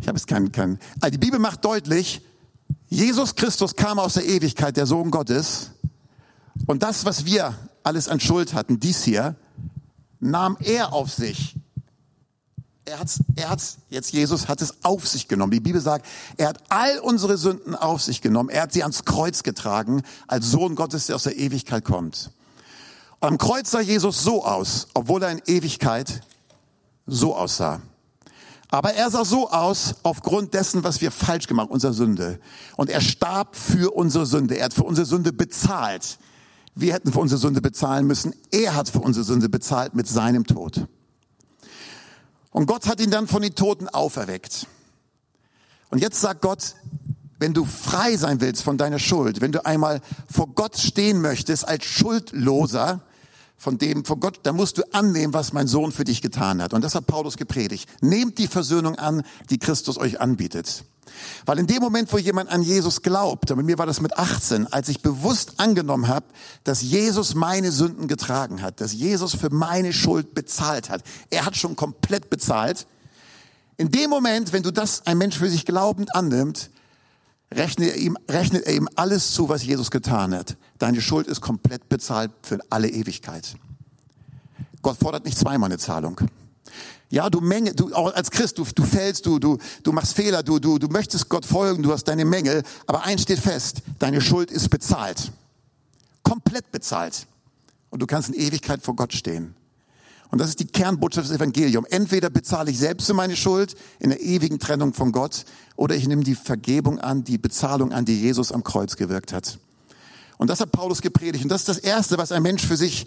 Ich 0.00 0.08
habe 0.08 0.18
jetzt 0.18 0.26
keinen, 0.26 0.52
keinen, 0.52 0.78
also 1.00 1.10
die 1.10 1.18
Bibel 1.18 1.38
macht 1.38 1.64
deutlich, 1.64 2.20
Jesus 2.88 3.34
Christus 3.34 3.76
kam 3.76 3.98
aus 3.98 4.14
der 4.14 4.26
Ewigkeit, 4.26 4.76
der 4.76 4.86
Sohn 4.86 5.10
Gottes. 5.10 5.70
Und 6.66 6.82
das, 6.82 7.04
was 7.04 7.24
wir 7.24 7.54
alles 7.82 8.08
an 8.08 8.20
Schuld 8.20 8.54
hatten, 8.54 8.80
dies 8.80 9.02
hier, 9.02 9.36
nahm 10.20 10.56
er 10.60 10.92
auf 10.92 11.12
sich. 11.12 11.56
Er 12.84 13.00
hat's, 13.00 13.20
er 13.36 13.50
hat's, 13.50 13.78
jetzt 13.90 14.12
Jesus 14.12 14.48
hat 14.48 14.62
es 14.62 14.82
auf 14.82 15.06
sich 15.06 15.28
genommen. 15.28 15.52
Die 15.52 15.60
Bibel 15.60 15.80
sagt, 15.80 16.06
er 16.38 16.48
hat 16.48 16.62
all 16.70 16.98
unsere 17.00 17.36
Sünden 17.36 17.74
auf 17.74 18.02
sich 18.02 18.22
genommen. 18.22 18.48
Er 18.48 18.62
hat 18.62 18.72
sie 18.72 18.82
ans 18.82 19.04
Kreuz 19.04 19.42
getragen, 19.42 20.02
als 20.26 20.50
Sohn 20.50 20.74
Gottes, 20.74 21.06
der 21.06 21.16
aus 21.16 21.24
der 21.24 21.36
Ewigkeit 21.36 21.84
kommt. 21.84 22.30
Am 23.20 23.36
Kreuz 23.36 23.70
sah 23.70 23.80
Jesus 23.80 24.22
so 24.22 24.44
aus, 24.44 24.88
obwohl 24.94 25.22
er 25.22 25.32
in 25.32 25.42
Ewigkeit 25.46 26.22
so 27.06 27.36
aussah. 27.36 27.82
Aber 28.70 28.94
er 28.94 29.10
sah 29.10 29.24
so 29.24 29.50
aus 29.50 29.96
aufgrund 30.02 30.54
dessen, 30.54 30.84
was 30.84 31.00
wir 31.00 31.10
falsch 31.10 31.46
gemacht, 31.46 31.70
unserer 31.70 31.94
Sünde. 31.94 32.38
Und 32.76 32.90
er 32.90 33.00
starb 33.00 33.56
für 33.56 33.94
unsere 33.94 34.26
Sünde. 34.26 34.56
Er 34.56 34.66
hat 34.66 34.74
für 34.74 34.84
unsere 34.84 35.06
Sünde 35.06 35.32
bezahlt. 35.32 36.18
Wir 36.80 36.94
hätten 36.94 37.12
für 37.12 37.18
unsere 37.18 37.40
Sünde 37.40 37.60
bezahlen 37.60 38.06
müssen. 38.06 38.32
Er 38.52 38.76
hat 38.76 38.88
für 38.88 39.00
unsere 39.00 39.24
Sünde 39.24 39.48
bezahlt 39.48 39.96
mit 39.96 40.06
seinem 40.06 40.46
Tod. 40.46 40.86
Und 42.50 42.66
Gott 42.66 42.86
hat 42.86 43.00
ihn 43.00 43.10
dann 43.10 43.26
von 43.26 43.42
den 43.42 43.56
Toten 43.56 43.88
auferweckt. 43.88 44.68
Und 45.90 45.98
jetzt 45.98 46.20
sagt 46.20 46.40
Gott, 46.40 46.76
wenn 47.40 47.52
du 47.52 47.64
frei 47.64 48.16
sein 48.16 48.40
willst 48.40 48.62
von 48.62 48.78
deiner 48.78 49.00
Schuld, 49.00 49.40
wenn 49.40 49.50
du 49.50 49.66
einmal 49.66 50.00
vor 50.30 50.46
Gott 50.54 50.78
stehen 50.78 51.20
möchtest 51.20 51.66
als 51.66 51.84
Schuldloser, 51.84 53.00
von 53.56 53.76
dem, 53.76 54.04
von 54.04 54.20
Gott, 54.20 54.38
da 54.44 54.52
musst 54.52 54.78
du 54.78 54.82
annehmen, 54.92 55.34
was 55.34 55.52
mein 55.52 55.66
Sohn 55.66 55.90
für 55.90 56.04
dich 56.04 56.22
getan 56.22 56.62
hat. 56.62 56.74
Und 56.74 56.84
das 56.84 56.94
hat 56.94 57.08
Paulus 57.08 57.36
gepredigt. 57.36 57.88
Nehmt 58.00 58.38
die 58.38 58.46
Versöhnung 58.46 58.94
an, 58.94 59.24
die 59.50 59.58
Christus 59.58 59.98
euch 59.98 60.20
anbietet. 60.20 60.84
Weil 61.46 61.58
in 61.58 61.66
dem 61.66 61.80
Moment, 61.80 62.12
wo 62.12 62.18
jemand 62.18 62.50
an 62.50 62.62
Jesus 62.62 63.02
glaubt, 63.02 63.50
und 63.50 63.56
bei 63.56 63.62
mir 63.62 63.78
war 63.78 63.86
das 63.86 64.00
mit 64.00 64.16
18, 64.18 64.66
als 64.72 64.88
ich 64.88 65.02
bewusst 65.02 65.54
angenommen 65.58 66.08
habe, 66.08 66.26
dass 66.64 66.82
Jesus 66.82 67.34
meine 67.34 67.72
Sünden 67.72 68.08
getragen 68.08 68.62
hat, 68.62 68.80
dass 68.80 68.92
Jesus 68.92 69.34
für 69.34 69.50
meine 69.50 69.92
Schuld 69.92 70.34
bezahlt 70.34 70.90
hat. 70.90 71.02
Er 71.30 71.46
hat 71.46 71.56
schon 71.56 71.76
komplett 71.76 72.30
bezahlt. 72.30 72.86
In 73.76 73.90
dem 73.90 74.10
Moment, 74.10 74.52
wenn 74.52 74.62
du 74.62 74.70
das 74.70 75.06
ein 75.06 75.18
Mensch 75.18 75.38
für 75.38 75.48
sich 75.48 75.64
glaubend 75.64 76.14
annimmt, 76.14 76.70
rechnet 77.54 77.90
er 77.90 77.96
ihm, 77.96 78.18
rechnet 78.28 78.66
er 78.66 78.74
ihm 78.74 78.88
alles 78.96 79.32
zu, 79.32 79.48
was 79.48 79.64
Jesus 79.64 79.90
getan 79.90 80.34
hat. 80.34 80.56
Deine 80.78 81.00
Schuld 81.00 81.26
ist 81.26 81.40
komplett 81.40 81.88
bezahlt 81.88 82.32
für 82.42 82.58
alle 82.70 82.88
Ewigkeit. 82.88 83.56
Gott 84.82 84.98
fordert 84.98 85.24
nicht 85.24 85.38
zweimal 85.38 85.68
eine 85.68 85.78
Zahlung. 85.78 86.20
Ja, 87.10 87.30
du 87.30 87.40
Menge, 87.40 87.74
du 87.74 87.94
auch 87.94 88.12
als 88.12 88.30
Christ, 88.30 88.58
du, 88.58 88.66
du 88.74 88.84
fällst, 88.84 89.24
du, 89.24 89.38
du, 89.38 89.58
du 89.82 89.92
machst 89.92 90.14
Fehler, 90.14 90.42
du, 90.42 90.58
du, 90.58 90.78
du 90.78 90.88
möchtest 90.88 91.28
Gott 91.28 91.46
folgen, 91.46 91.82
du 91.82 91.92
hast 91.92 92.04
deine 92.04 92.24
Mängel, 92.24 92.62
aber 92.86 93.04
eins 93.04 93.22
steht 93.22 93.38
fest, 93.38 93.82
deine 93.98 94.20
Schuld 94.20 94.50
ist 94.50 94.68
bezahlt. 94.68 95.32
Komplett 96.22 96.70
bezahlt. 96.70 97.26
Und 97.90 98.02
du 98.02 98.06
kannst 98.06 98.28
in 98.28 98.34
Ewigkeit 98.34 98.82
vor 98.82 98.94
Gott 98.94 99.14
stehen. 99.14 99.54
Und 100.30 100.38
das 100.38 100.50
ist 100.50 100.60
die 100.60 100.66
Kernbotschaft 100.66 101.30
des 101.30 101.36
Evangeliums. 101.36 101.88
Entweder 101.88 102.28
bezahle 102.28 102.70
ich 102.70 102.78
selbst 102.78 103.06
für 103.06 103.14
meine 103.14 103.34
Schuld 103.34 103.74
in 103.98 104.10
der 104.10 104.20
ewigen 104.20 104.58
Trennung 104.58 104.92
von 104.92 105.10
Gott 105.12 105.46
oder 105.76 105.94
ich 105.94 106.06
nehme 106.06 106.22
die 106.22 106.34
Vergebung 106.34 106.98
an, 106.98 107.24
die 107.24 107.38
Bezahlung 107.38 107.92
an, 107.92 108.04
die 108.04 108.20
Jesus 108.20 108.52
am 108.52 108.62
Kreuz 108.62 108.96
gewirkt 108.96 109.32
hat. 109.32 109.58
Und 110.36 110.50
das 110.50 110.60
hat 110.60 110.70
Paulus 110.70 111.00
gepredigt. 111.00 111.44
Und 111.44 111.50
das 111.50 111.62
ist 111.62 111.68
das 111.68 111.78
Erste, 111.78 112.18
was 112.18 112.30
ein 112.30 112.42
Mensch 112.42 112.66
für 112.66 112.76
sich 112.76 113.06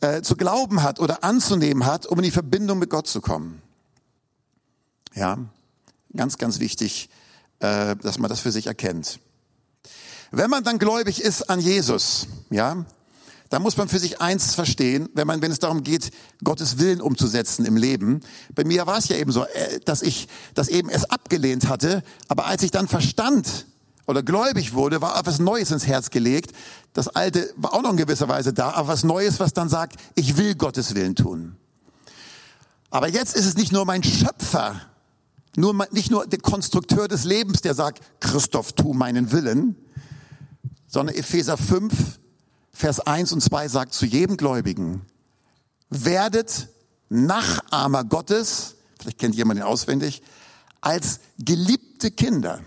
äh, 0.00 0.22
zu 0.22 0.36
glauben 0.36 0.82
hat 0.82 1.00
oder 1.00 1.24
anzunehmen 1.24 1.86
hat, 1.86 2.06
um 2.06 2.18
in 2.18 2.24
die 2.24 2.30
Verbindung 2.30 2.78
mit 2.78 2.90
Gott 2.90 3.06
zu 3.06 3.20
kommen. 3.20 3.62
Ja, 5.14 5.38
ganz, 6.14 6.38
ganz 6.38 6.58
wichtig, 6.58 7.08
äh, 7.60 7.96
dass 7.96 8.18
man 8.18 8.28
das 8.28 8.40
für 8.40 8.52
sich 8.52 8.66
erkennt. 8.66 9.20
Wenn 10.30 10.50
man 10.50 10.64
dann 10.64 10.78
gläubig 10.78 11.22
ist 11.22 11.48
an 11.48 11.60
Jesus, 11.60 12.26
ja, 12.50 12.84
da 13.50 13.60
muss 13.60 13.76
man 13.76 13.88
für 13.88 14.00
sich 14.00 14.20
eins 14.20 14.54
verstehen, 14.54 15.08
wenn 15.14 15.28
man, 15.28 15.40
wenn 15.40 15.52
es 15.52 15.60
darum 15.60 15.84
geht, 15.84 16.10
Gottes 16.42 16.78
Willen 16.78 17.00
umzusetzen 17.00 17.64
im 17.64 17.76
Leben. 17.76 18.20
Bei 18.54 18.64
mir 18.64 18.86
war 18.86 18.98
es 18.98 19.08
ja 19.08 19.16
eben 19.16 19.30
so, 19.30 19.44
äh, 19.44 19.78
dass 19.84 20.02
ich 20.02 20.28
das 20.54 20.68
eben 20.68 20.88
erst 20.88 21.12
abgelehnt 21.12 21.68
hatte, 21.68 22.02
aber 22.26 22.46
als 22.46 22.62
ich 22.62 22.72
dann 22.72 22.88
verstand 22.88 23.66
oder 24.06 24.22
gläubig 24.22 24.74
wurde, 24.74 25.00
war 25.00 25.18
etwas 25.18 25.38
Neues 25.38 25.70
ins 25.70 25.86
Herz 25.86 26.10
gelegt. 26.10 26.54
Das 26.92 27.08
Alte 27.08 27.52
war 27.56 27.74
auch 27.74 27.82
noch 27.82 27.90
in 27.90 27.96
gewisser 27.96 28.28
Weise 28.28 28.52
da, 28.52 28.70
aber 28.70 28.88
was 28.88 29.04
Neues, 29.04 29.40
was 29.40 29.52
dann 29.52 29.68
sagt, 29.68 29.96
ich 30.14 30.36
will 30.36 30.54
Gottes 30.54 30.94
Willen 30.94 31.14
tun. 31.14 31.56
Aber 32.90 33.08
jetzt 33.08 33.34
ist 33.34 33.46
es 33.46 33.56
nicht 33.56 33.72
nur 33.72 33.84
mein 33.84 34.02
Schöpfer, 34.02 34.80
nur, 35.56 35.74
nicht 35.90 36.10
nur 36.10 36.26
der 36.26 36.40
Konstrukteur 36.40 37.08
des 37.08 37.24
Lebens, 37.24 37.60
der 37.60 37.74
sagt, 37.74 38.00
Christoph, 38.20 38.72
tu 38.72 38.92
meinen 38.92 39.32
Willen, 39.32 39.76
sondern 40.86 41.16
Epheser 41.16 41.56
5, 41.56 41.92
Vers 42.72 43.00
1 43.00 43.32
und 43.32 43.40
2 43.40 43.68
sagt 43.68 43.94
zu 43.94 44.04
jedem 44.04 44.36
Gläubigen, 44.36 45.02
werdet 45.90 46.68
Nachahmer 47.08 48.04
Gottes, 48.04 48.76
vielleicht 49.00 49.18
kennt 49.18 49.34
jemand 49.34 49.58
den 49.58 49.64
auswendig, 49.64 50.22
als 50.80 51.20
geliebte 51.38 52.10
Kinder 52.10 52.60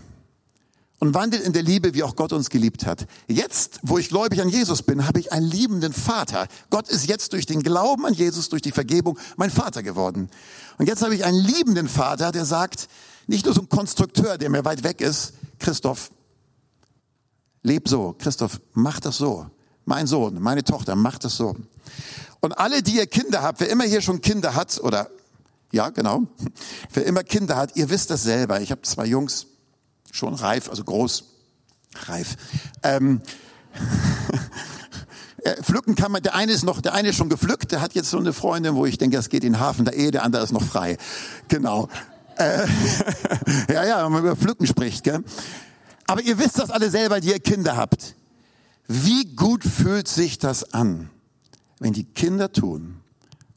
und 0.99 1.13
wandelt 1.13 1.43
in 1.43 1.53
der 1.53 1.63
Liebe, 1.63 1.93
wie 1.93 2.03
auch 2.03 2.15
Gott 2.15 2.33
uns 2.33 2.49
geliebt 2.49 2.85
hat. 2.85 3.05
Jetzt, 3.27 3.79
wo 3.83 3.97
ich 3.97 4.09
gläubig 4.09 4.41
an 4.41 4.49
Jesus 4.49 4.81
bin, 4.81 5.07
habe 5.07 5.19
ich 5.19 5.31
einen 5.31 5.45
liebenden 5.45 5.93
Vater. 5.93 6.47
Gott 6.69 6.89
ist 6.89 7.07
jetzt 7.07 7.33
durch 7.33 7.45
den 7.45 7.61
Glauben 7.61 8.05
an 8.05 8.13
Jesus, 8.13 8.49
durch 8.49 8.61
die 8.61 8.71
Vergebung 8.71 9.17
mein 9.35 9.51
Vater 9.51 9.83
geworden. 9.83 10.29
Und 10.77 10.87
jetzt 10.87 11.03
habe 11.03 11.15
ich 11.15 11.23
einen 11.23 11.39
liebenden 11.39 11.87
Vater, 11.87 12.31
der 12.31 12.45
sagt, 12.45 12.87
nicht 13.27 13.45
nur 13.45 13.53
so 13.53 13.61
ein 13.61 13.69
Konstrukteur, 13.69 14.37
der 14.37 14.49
mir 14.49 14.65
weit 14.65 14.83
weg 14.83 15.01
ist, 15.01 15.33
Christoph, 15.59 16.11
leb 17.61 17.87
so, 17.87 18.15
Christoph, 18.17 18.59
mach 18.73 18.99
das 18.99 19.17
so 19.17 19.47
mein 19.87 20.05
Sohn, 20.05 20.39
meine 20.41 20.63
Tochter, 20.63 20.95
macht 20.95 21.23
es 21.25 21.37
so. 21.37 21.55
Und 22.41 22.59
alle, 22.59 22.83
die 22.83 22.97
ihr 22.97 23.07
Kinder 23.07 23.41
habt, 23.41 23.61
wer 23.61 23.69
immer 23.69 23.85
hier 23.85 24.01
schon 24.01 24.21
Kinder 24.21 24.53
hat, 24.53 24.79
oder 24.81 25.09
ja, 25.71 25.89
genau, 25.89 26.23
wer 26.93 27.05
immer 27.05 27.23
Kinder 27.23 27.55
hat, 27.55 27.75
ihr 27.77 27.89
wisst 27.89 28.09
das 28.09 28.23
selber. 28.23 28.61
Ich 28.61 28.69
habe 28.69 28.81
zwei 28.81 29.05
Jungs, 29.05 29.47
schon 30.11 30.33
reif, 30.33 30.69
also 30.69 30.83
groß, 30.83 31.23
reif. 32.07 32.35
Ähm, 32.83 33.21
pflücken 35.61 35.95
kann 35.95 36.11
man, 36.11 36.21
der 36.21 36.35
eine 36.35 36.51
ist 36.51 36.63
noch, 36.63 36.81
der 36.81 36.93
eine 36.93 37.09
ist 37.09 37.15
schon 37.15 37.29
gepflückt, 37.29 37.71
der 37.71 37.81
hat 37.81 37.93
jetzt 37.93 38.09
so 38.09 38.17
eine 38.17 38.33
Freundin, 38.33 38.75
wo 38.75 38.85
ich 38.85 38.97
denke, 38.97 39.17
das 39.17 39.29
geht 39.29 39.43
in 39.43 39.53
den 39.53 39.59
Hafen 39.59 39.85
der 39.85 39.95
Ehe, 39.95 40.11
der 40.11 40.23
andere 40.23 40.43
ist 40.43 40.51
noch 40.51 40.63
frei. 40.63 40.97
Genau. 41.47 41.89
Äh, 42.37 42.67
ja, 43.73 43.85
ja, 43.85 44.05
wenn 44.05 44.11
man 44.11 44.23
über 44.23 44.35
Pflücken 44.35 44.67
spricht, 44.67 45.03
gell? 45.03 45.23
Aber 46.05 46.21
ihr 46.21 46.37
wisst 46.39 46.59
das 46.59 46.69
alle 46.69 46.89
selber, 46.89 47.19
die 47.19 47.29
ihr 47.29 47.39
Kinder 47.39 47.75
habt. 47.75 48.15
Wie 48.87 49.35
gut 49.35 49.63
fühlt 49.63 50.07
sich 50.07 50.37
das 50.37 50.73
an, 50.73 51.09
wenn 51.79 51.93
die 51.93 52.05
Kinder 52.05 52.51
tun, 52.51 53.01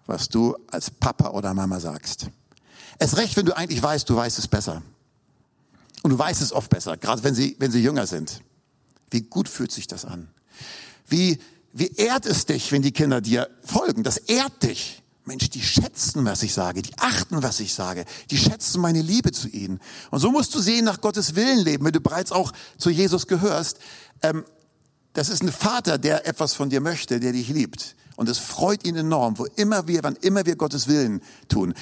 was 0.06 0.28
du 0.28 0.56
als 0.70 0.90
Papa 0.90 1.30
oder 1.30 1.54
Mama 1.54 1.78
sagst? 1.78 2.26
Es 2.98 3.16
recht, 3.16 3.36
wenn 3.36 3.46
du 3.46 3.56
eigentlich 3.56 3.82
weißt, 3.82 4.08
du 4.10 4.16
weißt 4.16 4.38
es 4.38 4.48
besser. 4.48 4.82
Und 6.02 6.10
du 6.10 6.18
weißt 6.18 6.40
es 6.40 6.52
oft 6.52 6.70
besser, 6.70 6.96
gerade 6.96 7.22
wenn 7.24 7.34
sie, 7.34 7.56
wenn 7.58 7.70
sie 7.70 7.82
jünger 7.82 8.06
sind. 8.06 8.42
Wie 9.10 9.22
gut 9.22 9.48
fühlt 9.48 9.72
sich 9.72 9.86
das 9.86 10.04
an? 10.04 10.28
Wie, 11.06 11.38
wie 11.72 11.88
ehrt 11.96 12.26
es 12.26 12.46
dich, 12.46 12.72
wenn 12.72 12.82
die 12.82 12.92
Kinder 12.92 13.20
dir 13.20 13.48
folgen? 13.64 14.02
Das 14.02 14.16
ehrt 14.16 14.62
dich. 14.62 15.02
Mensch, 15.24 15.50
die 15.50 15.62
schätzen, 15.62 16.24
was 16.24 16.42
ich 16.42 16.54
sage, 16.54 16.82
die 16.82 16.96
achten, 16.98 17.42
was 17.42 17.60
ich 17.60 17.74
sage, 17.74 18.04
die 18.30 18.38
schätzen 18.38 18.80
meine 18.80 19.02
Liebe 19.02 19.32
zu 19.32 19.48
ihnen. 19.48 19.78
Und 20.10 20.20
so 20.20 20.30
musst 20.30 20.54
du 20.54 20.60
sehen, 20.60 20.84
nach 20.84 21.00
Gottes 21.00 21.34
Willen 21.34 21.58
leben, 21.58 21.84
wenn 21.84 21.92
du 21.92 22.00
bereits 22.00 22.32
auch 22.32 22.52
zu 22.78 22.90
Jesus 22.90 23.26
gehörst. 23.26 23.78
Ähm, 24.22 24.44
das 25.12 25.28
ist 25.28 25.42
ein 25.42 25.52
Vater, 25.52 25.98
der 25.98 26.26
etwas 26.26 26.54
von 26.54 26.70
dir 26.70 26.80
möchte, 26.80 27.20
der 27.20 27.32
dich 27.32 27.48
liebt. 27.48 27.96
Und 28.16 28.28
es 28.28 28.38
freut 28.38 28.86
ihn 28.86 28.96
enorm, 28.96 29.38
wo 29.38 29.44
immer 29.56 29.86
wir, 29.86 30.02
wann 30.02 30.16
immer 30.16 30.46
wir 30.46 30.56
Gottes 30.56 30.88
Willen 30.88 31.22
tun. 31.48 31.74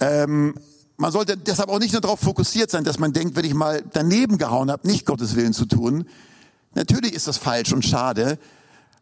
Ähm, 0.00 0.54
man 0.96 1.12
sollte 1.12 1.36
deshalb 1.36 1.68
auch 1.68 1.78
nicht 1.78 1.92
nur 1.92 2.00
darauf 2.00 2.20
fokussiert 2.20 2.70
sein, 2.70 2.84
dass 2.84 2.98
man 2.98 3.12
denkt, 3.12 3.36
wenn 3.36 3.44
ich 3.44 3.54
mal 3.54 3.82
daneben 3.92 4.38
gehauen 4.38 4.70
habe, 4.70 4.86
nicht 4.86 5.06
Gottes 5.06 5.34
Willen 5.34 5.52
zu 5.52 5.66
tun. 5.66 6.06
Natürlich 6.74 7.14
ist 7.14 7.26
das 7.26 7.36
falsch 7.36 7.72
und 7.72 7.84
schade. 7.84 8.38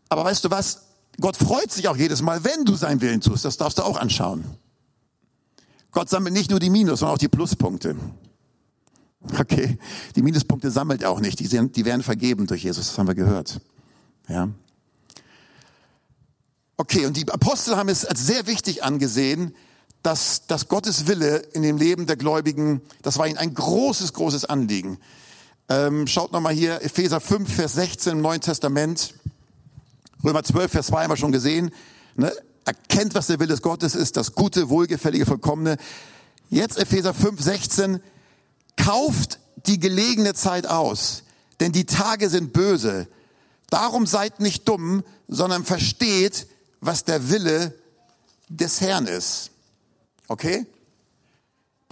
Aber 0.08 0.24
weißt 0.24 0.44
du 0.44 0.50
was? 0.50 0.82
Gott 1.20 1.36
freut 1.36 1.70
sich 1.70 1.88
auch 1.88 1.96
jedes 1.96 2.22
Mal, 2.22 2.44
wenn 2.44 2.64
du 2.64 2.74
seinen 2.74 3.00
Willen 3.00 3.20
tust. 3.20 3.44
Das 3.44 3.56
darfst 3.56 3.78
du 3.78 3.82
auch 3.82 3.98
anschauen. 3.98 4.44
Gott 5.90 6.08
sammelt 6.08 6.34
nicht 6.34 6.50
nur 6.50 6.60
die 6.60 6.70
Minus, 6.70 7.00
sondern 7.00 7.14
auch 7.14 7.18
die 7.18 7.28
Pluspunkte. 7.28 7.96
Okay, 9.38 9.78
die 10.16 10.22
Minuspunkte 10.22 10.70
sammelt 10.70 11.02
er 11.02 11.10
auch 11.10 11.20
nicht. 11.20 11.38
Die, 11.38 11.46
sind, 11.46 11.76
die 11.76 11.84
werden 11.84 12.02
vergeben 12.02 12.46
durch 12.46 12.64
Jesus. 12.64 12.88
Das 12.88 12.98
haben 12.98 13.06
wir 13.06 13.14
gehört. 13.14 13.60
Ja. 14.28 14.48
Okay, 16.76 17.06
und 17.06 17.16
die 17.16 17.30
Apostel 17.30 17.76
haben 17.76 17.88
es 17.88 18.04
als 18.04 18.26
sehr 18.26 18.46
wichtig 18.46 18.82
angesehen, 18.82 19.54
dass, 20.02 20.46
dass 20.46 20.68
Gottes 20.68 21.06
Wille 21.06 21.36
in 21.52 21.62
dem 21.62 21.76
Leben 21.76 22.06
der 22.06 22.16
Gläubigen, 22.16 22.82
das 23.02 23.18
war 23.18 23.26
ihnen 23.26 23.38
ein 23.38 23.54
großes, 23.54 24.12
großes 24.12 24.44
Anliegen. 24.44 24.98
Ähm, 25.68 26.06
schaut 26.06 26.32
nochmal 26.32 26.54
hier, 26.54 26.82
Epheser 26.82 27.20
5, 27.20 27.54
Vers 27.54 27.74
16 27.74 28.12
im 28.12 28.20
Neuen 28.20 28.40
Testament. 28.40 29.14
Römer 30.24 30.42
12, 30.42 30.72
Vers 30.72 30.86
2 30.88 31.04
haben 31.04 31.10
wir 31.10 31.16
schon 31.16 31.32
gesehen. 31.32 31.70
Ne? 32.16 32.32
Erkennt, 32.64 33.14
was 33.14 33.28
der 33.28 33.38
Wille 33.38 33.48
des 33.48 33.62
Gottes 33.62 33.94
ist, 33.94 34.16
das 34.16 34.34
Gute, 34.34 34.68
Wohlgefällige, 34.68 35.26
Vollkommene. 35.26 35.76
Jetzt 36.50 36.78
Epheser 36.78 37.14
5, 37.14 37.40
16. 37.40 38.00
Kauft 38.76 39.38
die 39.66 39.78
gelegene 39.78 40.34
Zeit 40.34 40.66
aus, 40.66 41.22
denn 41.60 41.72
die 41.72 41.86
Tage 41.86 42.28
sind 42.28 42.52
böse. 42.52 43.06
Darum 43.70 44.06
seid 44.06 44.40
nicht 44.40 44.68
dumm, 44.68 45.02
sondern 45.28 45.64
versteht, 45.64 46.46
was 46.80 47.04
der 47.04 47.30
Wille 47.30 47.74
des 48.48 48.80
Herrn 48.80 49.06
ist. 49.06 49.51
Okay? 50.28 50.66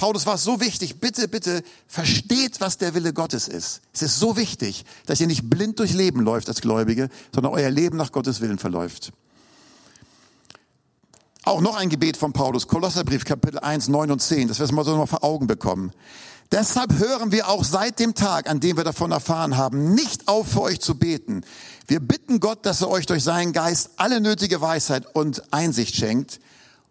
Paulus 0.01 0.25
war 0.25 0.39
so 0.39 0.61
wichtig, 0.61 0.99
bitte, 0.99 1.29
bitte 1.29 1.63
versteht, 1.87 2.63
was 2.63 2.79
der 2.79 2.95
Wille 2.95 3.13
Gottes 3.13 3.49
ist. 3.49 3.83
Es 3.93 4.01
ist 4.01 4.19
so 4.19 4.37
wichtig, 4.37 4.87
dass 5.05 5.21
ihr 5.21 5.27
nicht 5.27 5.51
blind 5.51 5.79
durch 5.79 5.93
Leben 5.93 6.23
läuft 6.23 6.49
als 6.49 6.63
Gläubige, 6.63 7.11
sondern 7.35 7.53
euer 7.53 7.69
Leben 7.69 7.99
nach 7.99 8.11
Gottes 8.11 8.41
Willen 8.41 8.59
verläuft. 8.59 9.13
Auch 11.45 11.61
noch 11.61 11.77
ein 11.77 11.91
Gebet 11.91 12.17
von 12.17 12.33
Paulus, 12.33 12.67
Kolosserbrief, 12.67 13.27
Kapitel 13.27 13.59
1, 13.59 13.89
9 13.89 14.11
und 14.11 14.23
10, 14.23 14.49
dass 14.49 14.59
wir 14.59 14.65
es 14.65 14.73
mal 14.73 14.87
so 14.87 14.97
noch 14.97 15.09
vor 15.09 15.23
Augen 15.23 15.47
bekommen. 15.47 15.93
Deshalb 16.53 16.99
hören 16.99 17.31
wir 17.31 17.49
auch 17.49 17.63
seit 17.63 17.99
dem 17.99 18.15
Tag, 18.15 18.49
an 18.49 18.59
dem 18.59 18.77
wir 18.77 18.85
davon 18.85 19.13
erfahren 19.13 19.57
haben, 19.57 19.95
nicht 19.95 20.29
auf 20.29 20.49
für 20.53 20.63
euch 20.63 20.81
zu 20.81 20.97
beten. 20.97 21.43
Wir 21.87 22.01
bitten 22.01 22.41
Gott, 22.41 22.65
dass 22.67 22.81
er 22.81 22.89
euch 22.89 23.07
durch 23.07 23.23
seinen 23.23 23.53
Geist 23.53 23.91
alle 23.97 24.21
nötige 24.21 24.61
Weisheit 24.61 25.15
und 25.15 25.53
Einsicht 25.53 25.95
schenkt, 25.95 26.41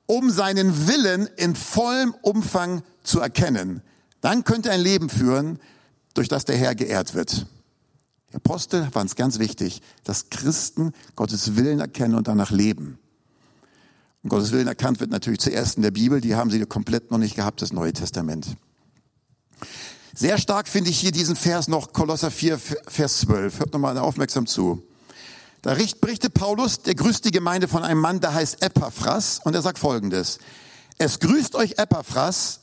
um 0.10 0.32
seinen 0.32 0.88
Willen 0.88 1.30
in 1.38 1.56
vollem 1.56 2.16
Umfang 2.24 2.82
zu 3.04 3.20
erkennen. 3.20 3.84
Dann 4.22 4.44
könnt 4.44 4.66
ihr 4.66 4.72
ein 4.72 4.82
Leben 4.82 5.08
führen, 5.08 5.60
durch 6.16 6.28
das 6.28 6.46
der 6.46 6.58
Herr 6.58 6.74
geehrt 6.74 7.14
wird. 7.14 7.46
Die 8.32 8.36
Apostel 8.36 8.88
waren 8.94 9.06
es 9.06 9.16
ganz 9.16 9.38
wichtig, 9.38 9.84
dass 10.04 10.32
Christen 10.32 10.94
Gottes 11.16 11.56
Willen 11.58 11.80
erkennen 11.80 12.16
und 12.16 12.28
danach 12.28 12.50
leben. 12.50 12.98
Und 14.24 14.30
Gottes 14.32 14.52
Willen 14.52 14.68
erkannt 14.68 15.00
wird 15.00 15.12
natürlich 15.12 15.42
zuerst 15.42 15.78
in 15.78 15.84
der 15.84 15.92
Bibel, 15.92 16.22
die 16.22 16.34
haben 16.34 16.50
sie 16.50 16.60
komplett 16.66 17.12
noch 17.12 17.20
nicht 17.20 17.36
gehabt, 17.36 17.62
das 17.62 17.72
Neue 17.72 17.94
Testament. 17.94 18.58
Sehr 20.16 20.40
stark 20.40 20.68
finde 20.68 20.90
ich 20.90 21.00
hier 21.00 21.12
diesen 21.12 21.36
Vers 21.36 21.68
noch, 21.68 21.94
Kolosser 21.94 22.32
4, 22.32 22.58
Vers 22.58 23.20
12. 23.20 23.60
Hört 23.60 23.74
nochmal 23.74 23.96
aufmerksam 24.00 24.48
zu. 24.48 24.82
Da 25.62 25.74
berichtet 25.74 26.34
Paulus, 26.34 26.82
der 26.82 26.96
grüßt 26.96 27.26
die 27.26 27.32
Gemeinde 27.32 27.68
von 27.68 27.84
einem 27.84 28.00
Mann, 28.00 28.22
der 28.22 28.34
heißt 28.34 28.62
Epaphras, 28.62 29.42
und 29.44 29.56
er 29.56 29.62
sagt 29.62 29.80
folgendes. 29.80 30.40
Es 30.98 31.20
grüßt 31.20 31.56
euch 31.56 31.78
Epaphras, 31.78 32.62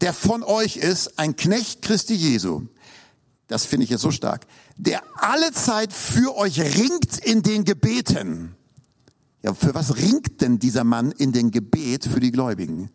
der 0.00 0.12
von 0.12 0.42
euch 0.42 0.76
ist, 0.76 1.18
ein 1.18 1.36
Knecht 1.36 1.82
Christi 1.82 2.14
Jesu. 2.14 2.62
Das 3.48 3.66
finde 3.66 3.84
ich 3.84 3.90
jetzt 3.90 4.02
so 4.02 4.12
stark. 4.12 4.46
Der 4.76 5.02
alle 5.16 5.52
Zeit 5.52 5.92
für 5.92 6.36
euch 6.36 6.60
ringt 6.60 7.18
in 7.18 7.42
den 7.42 7.64
Gebeten. 7.64 8.54
Ja, 9.42 9.54
für 9.54 9.74
was 9.74 9.96
ringt 9.96 10.40
denn 10.40 10.58
dieser 10.58 10.84
Mann 10.84 11.10
in 11.12 11.32
den 11.32 11.50
Gebet 11.50 12.04
für 12.04 12.20
die 12.20 12.30
Gläubigen? 12.30 12.90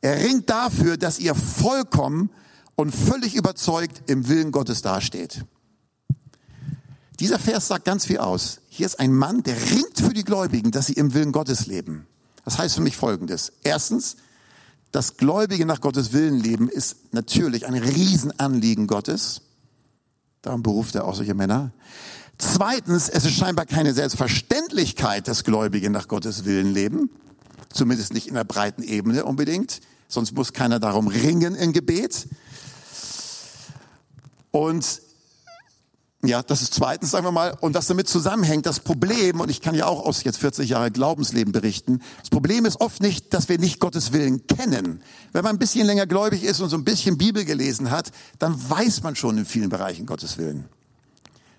Er 0.00 0.22
ringt 0.22 0.48
dafür, 0.48 0.96
dass 0.96 1.18
ihr 1.18 1.34
vollkommen 1.34 2.30
und 2.76 2.94
völlig 2.94 3.34
überzeugt 3.34 4.02
im 4.06 4.28
Willen 4.28 4.52
Gottes 4.52 4.82
dasteht. 4.82 5.44
Dieser 7.18 7.38
Vers 7.38 7.68
sagt 7.68 7.84
ganz 7.84 8.06
viel 8.06 8.18
aus. 8.18 8.60
Hier 8.68 8.86
ist 8.86 9.00
ein 9.00 9.12
Mann, 9.12 9.42
der 9.42 9.56
ringt 9.56 9.98
für 9.98 10.12
die 10.12 10.24
Gläubigen, 10.24 10.70
dass 10.70 10.86
sie 10.86 10.92
im 10.94 11.14
Willen 11.14 11.32
Gottes 11.32 11.66
leben. 11.66 12.06
Das 12.44 12.58
heißt 12.58 12.76
für 12.76 12.82
mich 12.82 12.96
Folgendes. 12.96 13.52
Erstens, 13.64 14.16
das 14.92 15.16
Gläubige 15.16 15.66
nach 15.66 15.80
Gottes 15.80 16.12
Willen 16.12 16.38
leben 16.38 16.68
ist 16.68 17.12
natürlich 17.12 17.66
ein 17.66 17.74
Riesenanliegen 17.74 18.86
Gottes. 18.86 19.42
Darum 20.42 20.62
beruft 20.62 20.94
er 20.94 21.06
auch 21.06 21.14
solche 21.14 21.34
Männer. 21.34 21.72
Zweitens, 22.38 23.08
es 23.08 23.24
ist 23.24 23.34
scheinbar 23.34 23.64
keine 23.64 23.94
Selbstverständlichkeit, 23.94 25.26
dass 25.26 25.42
Gläubige 25.42 25.88
nach 25.90 26.08
Gottes 26.08 26.44
Willen 26.44 26.72
leben. 26.72 27.10
Zumindest 27.72 28.12
nicht 28.12 28.28
in 28.28 28.34
der 28.34 28.44
breiten 28.44 28.82
Ebene 28.82 29.24
unbedingt. 29.24 29.80
Sonst 30.08 30.34
muss 30.34 30.52
keiner 30.52 30.78
darum 30.78 31.08
ringen 31.08 31.54
im 31.54 31.72
Gebet. 31.72 32.28
Und 34.50 35.00
ja, 36.28 36.42
das 36.42 36.62
ist 36.62 36.74
zweitens, 36.74 37.10
sagen 37.10 37.26
wir 37.26 37.32
mal, 37.32 37.56
und 37.60 37.74
das 37.74 37.86
damit 37.86 38.08
zusammenhängt, 38.08 38.66
das 38.66 38.80
Problem, 38.80 39.40
und 39.40 39.50
ich 39.50 39.60
kann 39.60 39.74
ja 39.74 39.86
auch 39.86 40.04
aus 40.04 40.24
jetzt 40.24 40.38
40 40.38 40.70
Jahre 40.70 40.90
Glaubensleben 40.90 41.52
berichten, 41.52 42.00
das 42.20 42.30
Problem 42.30 42.64
ist 42.64 42.80
oft 42.80 43.00
nicht, 43.00 43.34
dass 43.34 43.48
wir 43.48 43.58
nicht 43.58 43.80
Gottes 43.80 44.12
Willen 44.12 44.46
kennen. 44.46 45.02
Wenn 45.32 45.42
man 45.44 45.56
ein 45.56 45.58
bisschen 45.58 45.86
länger 45.86 46.06
gläubig 46.06 46.44
ist 46.44 46.60
und 46.60 46.68
so 46.68 46.76
ein 46.76 46.84
bisschen 46.84 47.18
Bibel 47.18 47.44
gelesen 47.44 47.90
hat, 47.90 48.10
dann 48.38 48.58
weiß 48.70 49.02
man 49.02 49.16
schon 49.16 49.38
in 49.38 49.44
vielen 49.44 49.68
Bereichen 49.68 50.06
Gottes 50.06 50.38
Willen. 50.38 50.66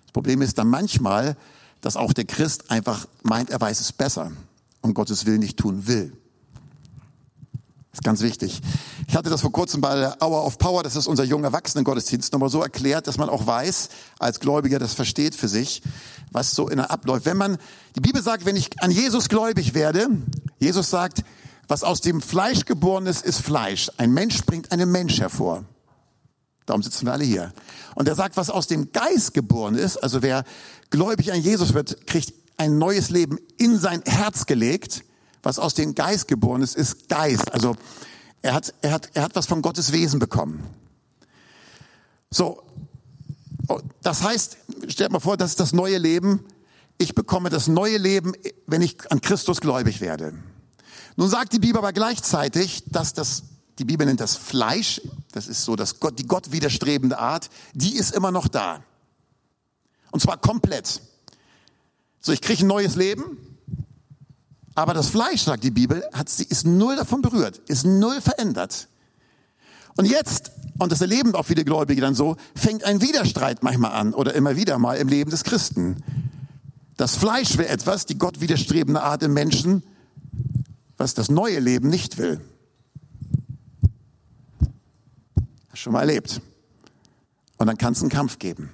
Das 0.04 0.12
Problem 0.14 0.42
ist 0.42 0.58
dann 0.58 0.68
manchmal, 0.68 1.38
dass 1.82 1.96
auch 1.96 2.14
der 2.14 2.26
Christ 2.26 2.72
einfach 2.72 3.08
meint, 3.24 3.50
er 3.50 3.62
weiß 3.62 3.80
es 3.80 3.92
besser 3.92 4.32
und 4.82 4.94
Gottes 4.94 5.26
Willen 5.26 5.40
nicht 5.40 5.58
tun 5.58 5.88
will. 5.88 6.12
Das 7.92 8.00
ist 8.00 8.04
ganz 8.04 8.22
wichtig. 8.22 8.62
Ich 9.10 9.16
hatte 9.16 9.30
das 9.30 9.40
vor 9.40 9.54
kurzem 9.54 9.80
bei 9.80 9.96
der 9.96 10.18
Hour 10.22 10.46
of 10.46 10.58
Power, 10.58 10.84
das 10.84 10.98
ist 10.98 11.08
unser 11.08 11.24
junger 11.24 11.48
Erwachsenengottesdienst, 11.48 12.34
nochmal 12.34 12.50
so 12.50 12.62
erklärt, 12.62 13.08
dass 13.08 13.18
man 13.18 13.30
auch 13.30 13.48
weiß, 13.48 13.88
als 14.20 14.42
Gläubiger 14.42 14.80
das 14.80 14.94
versteht 14.94 15.34
für 15.34 15.48
sich, 15.48 15.82
was 16.34 16.52
so 16.52 16.68
in 16.68 16.76
der 16.76 16.92
abläuft. 16.92 17.26
Wenn 17.26 17.38
man, 17.38 17.58
die 17.96 18.02
Bibel 18.02 18.22
sagt, 18.22 18.46
wenn 18.46 18.58
ich 18.58 18.82
an 18.82 18.92
Jesus 18.92 19.30
gläubig 19.30 19.74
werde, 19.74 20.10
Jesus 20.60 20.90
sagt, 20.90 21.24
was 21.70 21.84
aus 21.84 22.02
dem 22.02 22.22
Fleisch 22.22 22.66
geboren 22.66 23.08
ist, 23.08 23.26
ist 23.26 23.40
Fleisch. 23.40 23.90
Ein 23.96 24.12
Mensch 24.12 24.46
bringt 24.46 24.74
einen 24.74 24.92
Mensch 24.92 25.20
hervor. 25.22 25.64
Darum 26.66 26.84
sitzen 26.84 27.06
wir 27.06 27.14
alle 27.14 27.24
hier. 27.24 27.54
Und 27.96 28.10
er 28.10 28.16
sagt, 28.16 28.36
was 28.36 28.50
aus 28.50 28.68
dem 28.68 28.92
Geist 28.92 29.34
geboren 29.34 29.76
ist, 29.76 29.98
also 29.98 30.22
wer 30.22 30.44
gläubig 30.90 31.32
an 31.32 31.42
Jesus 31.42 31.74
wird, 31.74 32.08
kriegt 32.08 32.34
ein 32.58 32.78
neues 32.78 33.10
Leben 33.10 33.40
in 33.58 33.80
sein 33.80 34.02
Herz 34.06 34.46
gelegt 34.46 35.06
was 35.48 35.60
aus 35.60 35.74
dem 35.74 35.96
Geist 35.96 36.28
geboren 36.28 36.62
ist, 36.62 36.76
ist 36.76 37.08
Geist. 37.08 37.54
Also 37.54 37.78
er 38.42 38.54
hat, 38.54 38.74
er 38.82 38.92
hat, 38.92 39.10
er 39.14 39.24
hat 39.24 39.36
was 39.36 39.46
von 39.46 39.62
Gottes 39.62 39.92
Wesen 39.92 40.20
bekommen. 40.20 40.64
So, 42.30 42.64
oh, 43.68 43.80
das 44.02 44.24
heißt, 44.24 44.58
stellt 44.88 45.12
mal 45.12 45.20
vor, 45.20 45.38
das 45.38 45.52
ist 45.52 45.60
das 45.60 45.74
neue 45.74 45.98
Leben. 45.98 46.46
Ich 46.98 47.16
bekomme 47.16 47.50
das 47.50 47.68
neue 47.68 47.98
Leben, 47.98 48.34
wenn 48.66 48.82
ich 48.82 49.12
an 49.12 49.22
Christus 49.22 49.62
gläubig 49.62 50.02
werde. 50.02 50.34
Nun 51.16 51.30
sagt 51.30 51.54
die 51.54 51.60
Bibel 51.60 51.78
aber 51.78 51.94
gleichzeitig, 51.94 52.84
dass 52.88 53.14
das, 53.14 53.44
die 53.80 53.86
Bibel 53.86 54.06
nennt 54.06 54.20
das 54.20 54.36
Fleisch, 54.36 55.02
das 55.32 55.48
ist 55.48 55.64
so 55.64 55.76
das 55.76 56.00
Gott, 56.00 56.20
die 56.20 56.28
Gott 56.28 56.52
widerstrebende 56.52 57.18
Art, 57.18 57.50
die 57.74 57.96
ist 57.96 58.14
immer 58.14 58.32
noch 58.32 58.48
da. 58.48 58.84
Und 60.12 60.22
zwar 60.22 60.38
komplett. 60.38 61.02
So, 62.20 62.32
ich 62.32 62.42
kriege 62.42 62.66
ein 62.66 62.68
neues 62.68 62.96
Leben, 62.96 63.57
aber 64.78 64.94
das 64.94 65.10
Fleisch, 65.10 65.42
sagt 65.42 65.64
die 65.64 65.72
Bibel, 65.72 66.08
hat, 66.14 66.30
ist 66.40 66.68
null 66.68 66.96
davon 66.96 67.24
berührt, 67.24 67.58
ist 67.68 67.84
null 67.84 68.22
verändert. 68.22 68.88
Und 69.96 70.06
jetzt, 70.06 70.52
und 70.78 70.92
das 70.92 71.02
erleben 71.02 71.34
auch 71.34 71.48
viele 71.48 71.66
Gläubige 71.66 72.00
dann 72.00 72.14
so, 72.14 72.38
fängt 72.54 72.84
ein 72.84 73.02
Widerstreit 73.02 73.64
manchmal 73.64 73.94
an 73.94 74.14
oder 74.14 74.36
immer 74.36 74.56
wieder 74.56 74.78
mal 74.78 74.98
im 74.98 75.08
Leben 75.08 75.32
des 75.32 75.44
Christen. 75.44 76.04
Das 76.96 77.16
Fleisch 77.16 77.58
will 77.58 77.66
etwas, 77.66 78.06
die 78.06 78.20
Gott 78.20 78.40
widerstrebende 78.40 79.02
Art 79.02 79.24
im 79.24 79.34
Menschen, 79.34 79.82
was 80.96 81.16
das 81.16 81.32
neue 81.32 81.60
Leben 81.60 81.90
nicht 81.90 82.20
will. 82.20 82.40
Schon 85.74 85.94
mal 85.94 86.02
erlebt. 86.02 86.40
Und 87.58 87.66
dann 87.66 87.80
kann 87.80 87.94
es 87.94 88.02
einen 88.02 88.12
Kampf 88.12 88.38
geben. 88.38 88.70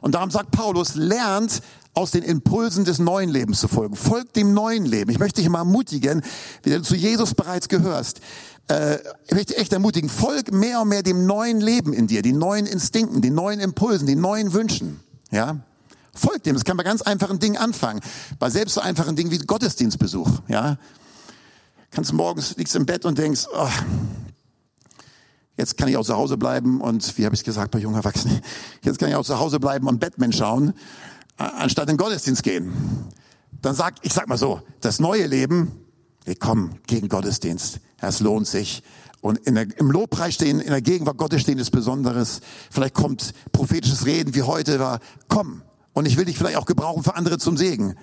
Und 0.00 0.14
darum 0.14 0.30
sagt 0.30 0.52
Paulus, 0.52 0.94
lernt 0.94 1.60
aus 2.00 2.10
den 2.10 2.22
Impulsen 2.22 2.84
des 2.84 2.98
neuen 2.98 3.28
Lebens 3.28 3.60
zu 3.60 3.68
folgen. 3.68 3.94
Folgt 3.94 4.36
dem 4.36 4.54
neuen 4.54 4.86
Leben. 4.86 5.10
Ich 5.10 5.18
möchte 5.18 5.40
dich 5.40 5.50
mal 5.50 5.58
ermutigen, 5.60 6.22
wie 6.62 6.70
du 6.70 6.82
zu 6.82 6.96
Jesus 6.96 7.34
bereits 7.34 7.68
gehörst. 7.68 8.20
Äh, 8.68 8.98
ich 9.26 9.34
möchte 9.34 9.56
echt 9.56 9.72
ermutigen, 9.72 10.08
folg 10.08 10.50
mehr 10.52 10.80
und 10.80 10.88
mehr 10.88 11.02
dem 11.02 11.26
neuen 11.26 11.60
Leben 11.60 11.92
in 11.92 12.06
dir, 12.06 12.22
die 12.22 12.32
neuen 12.32 12.66
Instinkten, 12.66 13.20
die 13.20 13.30
neuen 13.30 13.60
Impulsen, 13.60 14.06
die 14.06 14.16
neuen 14.16 14.52
Wünschen. 14.54 15.00
Ja, 15.30 15.60
Folgt 16.12 16.44
dem. 16.44 16.54
Das 16.54 16.64
kann 16.64 16.76
bei 16.76 16.82
ganz 16.82 17.02
einfachen 17.02 17.38
Dingen 17.38 17.56
anfangen. 17.56 18.00
Bei 18.40 18.50
selbst 18.50 18.74
so 18.74 18.80
einfachen 18.80 19.14
Dingen 19.14 19.30
wie 19.30 19.38
Gottesdienstbesuch, 19.38 20.28
ja. 20.48 20.76
Kannst 21.92 22.12
morgens, 22.12 22.56
liegst 22.56 22.74
im 22.74 22.84
Bett 22.84 23.04
und 23.04 23.16
denkst, 23.16 23.46
oh, 23.52 23.68
jetzt 25.56 25.76
kann 25.76 25.88
ich 25.88 25.96
auch 25.96 26.04
zu 26.04 26.16
Hause 26.16 26.36
bleiben 26.36 26.80
und, 26.80 27.16
wie 27.16 27.24
habe 27.24 27.34
ich 27.34 27.40
es 27.40 27.44
gesagt 27.44 27.70
bei 27.70 27.78
jungen 27.78 27.96
Erwachsenen, 27.96 28.40
jetzt 28.82 28.98
kann 28.98 29.08
ich 29.08 29.14
auch 29.14 29.24
zu 29.24 29.38
Hause 29.38 29.60
bleiben 29.60 29.86
und 29.86 30.00
Batman 30.00 30.32
schauen, 30.32 30.74
anstatt 31.40 31.88
in 31.88 31.96
den 31.96 31.98
Gottesdienst 31.98 32.42
gehen. 32.42 32.72
Dann 33.62 33.74
sag, 33.74 33.94
ich 34.02 34.12
sag 34.12 34.28
mal 34.28 34.38
so, 34.38 34.60
das 34.80 35.00
neue 35.00 35.26
Leben, 35.26 35.72
wir 36.24 36.36
kommen 36.36 36.78
gegen 36.86 37.08
Gottesdienst. 37.08 37.80
Es 38.00 38.20
lohnt 38.20 38.46
sich. 38.46 38.82
Und 39.20 39.46
der, 39.46 39.66
im 39.78 39.90
Lobpreis 39.90 40.34
stehen, 40.34 40.60
in 40.60 40.70
der 40.70 40.80
Gegenwart 40.80 41.18
Gottes 41.18 41.42
stehen 41.42 41.58
ist 41.58 41.70
Besonderes. 41.70 42.40
Vielleicht 42.70 42.94
kommt 42.94 43.34
prophetisches 43.52 44.06
Reden 44.06 44.34
wie 44.34 44.42
heute 44.42 44.80
war. 44.80 45.00
Komm. 45.28 45.62
Und 45.92 46.06
ich 46.06 46.16
will 46.16 46.24
dich 46.24 46.38
vielleicht 46.38 46.56
auch 46.56 46.66
gebrauchen 46.66 47.02
für 47.02 47.16
andere 47.16 47.38
zum 47.38 47.56
Segen. 47.56 47.96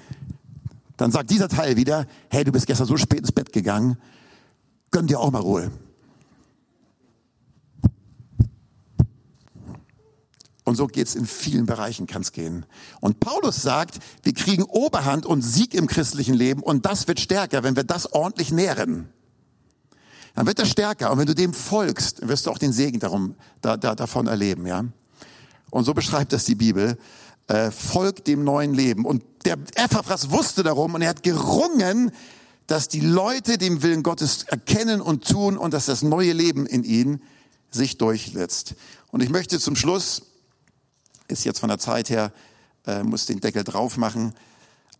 Dann 0.97 1.11
sagt 1.11 1.31
dieser 1.31 1.47
Teil 1.47 1.77
wieder, 1.77 2.05
hey, 2.29 2.43
du 2.43 2.51
bist 2.51 2.67
gestern 2.67 2.87
so 2.87 2.97
spät 2.97 3.19
ins 3.19 3.31
Bett 3.31 3.53
gegangen. 3.53 3.97
Gönn 4.91 5.07
dir 5.07 5.19
auch 5.19 5.31
mal 5.31 5.41
Ruhe. 5.41 5.71
Und 10.67 10.75
so 10.75 10.87
geht's 10.87 11.15
in 11.15 11.25
vielen 11.25 11.65
Bereichen, 11.65 12.07
kann's 12.07 12.33
gehen. 12.33 12.65
Und 12.99 13.21
Paulus 13.21 13.61
sagt, 13.61 13.99
wir 14.23 14.33
kriegen 14.33 14.63
Oberhand 14.63 15.25
und 15.25 15.41
Sieg 15.41 15.73
im 15.73 15.87
christlichen 15.87 16.33
Leben 16.33 16.61
und 16.61 16.85
das 16.85 17.07
wird 17.07 17.21
stärker, 17.21 17.63
wenn 17.63 17.77
wir 17.77 17.85
das 17.85 18.11
ordentlich 18.11 18.51
nähren. 18.51 19.07
Dann 20.35 20.45
wird 20.45 20.59
das 20.59 20.67
stärker 20.67 21.09
und 21.09 21.19
wenn 21.19 21.25
du 21.25 21.33
dem 21.33 21.53
folgst, 21.53 22.27
wirst 22.27 22.45
du 22.45 22.51
auch 22.51 22.57
den 22.57 22.73
Segen 22.73 22.99
darum, 22.99 23.35
da, 23.61 23.77
da, 23.77 23.95
davon 23.95 24.27
erleben, 24.27 24.67
ja. 24.67 24.83
Und 25.69 25.85
so 25.85 25.93
beschreibt 25.93 26.33
das 26.33 26.43
die 26.43 26.55
Bibel. 26.55 26.97
Äh, 27.47 27.71
folgt 27.71 28.27
dem 28.27 28.43
neuen 28.43 28.73
Leben. 28.73 29.05
Und 29.05 29.23
der 29.45 29.57
Epaphras 29.75 30.31
wusste 30.31 30.63
darum 30.63 30.95
und 30.95 31.01
er 31.01 31.07
hat 31.07 31.23
gerungen, 31.23 32.11
dass 32.67 32.89
die 32.89 32.99
Leute 32.99 33.57
den 33.57 33.83
Willen 33.83 34.03
Gottes 34.03 34.43
erkennen 34.43 34.99
und 34.99 35.25
tun 35.25 35.57
und 35.57 35.73
dass 35.73 35.85
das 35.85 36.01
neue 36.01 36.33
Leben 36.33 36.65
in 36.65 36.83
ihnen 36.83 37.21
sich 37.71 37.97
durchsetzt. 37.97 38.75
Und 39.11 39.23
ich 39.23 39.29
möchte 39.29 39.61
zum 39.61 39.77
Schluss 39.77 40.23
ist 41.27 41.45
jetzt 41.45 41.59
von 41.59 41.69
der 41.69 41.79
Zeit 41.79 42.09
her, 42.09 42.31
äh, 42.85 43.03
muss 43.03 43.25
den 43.25 43.39
Deckel 43.39 43.63
drauf 43.63 43.97
machen. 43.97 44.33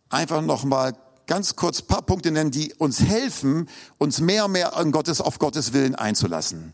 Einfach 0.09 0.41
nochmal 0.41 0.95
ganz 1.25 1.55
kurz 1.55 1.81
paar 1.81 2.01
Punkte 2.01 2.31
nennen, 2.31 2.51
die 2.51 2.73
uns 2.75 3.01
helfen, 3.01 3.69
uns 3.97 4.19
mehr 4.19 4.45
und 4.45 4.53
mehr 4.53 4.75
an 4.75 4.91
Gottes, 4.91 5.21
auf 5.21 5.39
Gottes 5.39 5.73
Willen 5.73 5.95
einzulassen. 5.95 6.73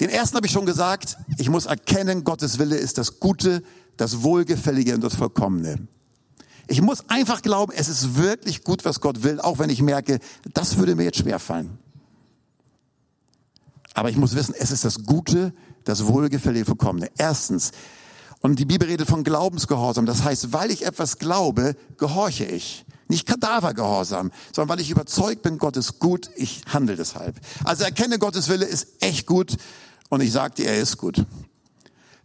Den 0.00 0.08
ersten 0.08 0.36
habe 0.36 0.46
ich 0.46 0.52
schon 0.52 0.66
gesagt, 0.66 1.16
ich 1.38 1.48
muss 1.48 1.66
erkennen, 1.66 2.24
Gottes 2.24 2.58
Wille 2.58 2.76
ist 2.76 2.98
das 2.98 3.20
Gute, 3.20 3.62
das 3.96 4.22
Wohlgefällige 4.22 4.94
und 4.94 5.04
das 5.04 5.14
Vollkommene. 5.14 5.86
Ich 6.66 6.80
muss 6.80 7.08
einfach 7.08 7.42
glauben, 7.42 7.72
es 7.76 7.88
ist 7.88 8.16
wirklich 8.16 8.64
gut, 8.64 8.84
was 8.84 9.00
Gott 9.00 9.22
will, 9.22 9.40
auch 9.40 9.58
wenn 9.58 9.68
ich 9.68 9.82
merke, 9.82 10.18
das 10.54 10.78
würde 10.78 10.94
mir 10.94 11.04
jetzt 11.04 11.18
schwerfallen. 11.18 11.78
Aber 13.94 14.08
ich 14.08 14.16
muss 14.16 14.34
wissen, 14.34 14.54
es 14.58 14.70
ist 14.70 14.84
das 14.84 15.04
Gute, 15.04 15.52
das 15.84 16.06
Wohlgefällige, 16.06 16.64
Vollkommene. 16.64 17.10
Erstens, 17.18 17.72
und 18.42 18.58
die 18.58 18.64
Bibel 18.64 18.88
redet 18.88 19.08
von 19.08 19.24
Glaubensgehorsam. 19.24 20.04
Das 20.04 20.24
heißt, 20.24 20.52
weil 20.52 20.70
ich 20.70 20.84
etwas 20.84 21.18
glaube, 21.18 21.76
gehorche 21.96 22.44
ich. 22.44 22.84
Nicht 23.08 23.26
Kadavergehorsam, 23.26 24.32
sondern 24.52 24.70
weil 24.70 24.80
ich 24.80 24.90
überzeugt 24.90 25.42
bin, 25.42 25.58
Gott 25.58 25.76
ist 25.76 25.98
gut, 25.98 26.30
ich 26.34 26.62
handle 26.66 26.96
deshalb. 26.96 27.40
Also 27.64 27.84
erkenne, 27.84 28.18
Gottes 28.18 28.48
Wille 28.48 28.64
ist 28.64 28.88
echt 29.00 29.26
gut 29.26 29.56
und 30.08 30.22
ich 30.22 30.32
sage 30.32 30.54
dir, 30.54 30.66
er 30.66 30.80
ist 30.80 30.96
gut. 30.96 31.24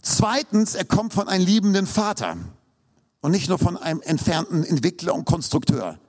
Zweitens, 0.02 0.76
er 0.76 0.86
kommt 0.86 1.14
von 1.14 1.28
einem 1.28 1.46
liebenden 1.46 1.86
Vater 1.86 2.38
und 3.22 3.32
nicht 3.32 3.50
nur 3.50 3.60
von 3.60 3.78
einem 3.78 4.02
entfernten 4.02 4.64
Entwickler 4.64 5.14
und 5.14 5.26
Konstrukteur, 5.26 6.00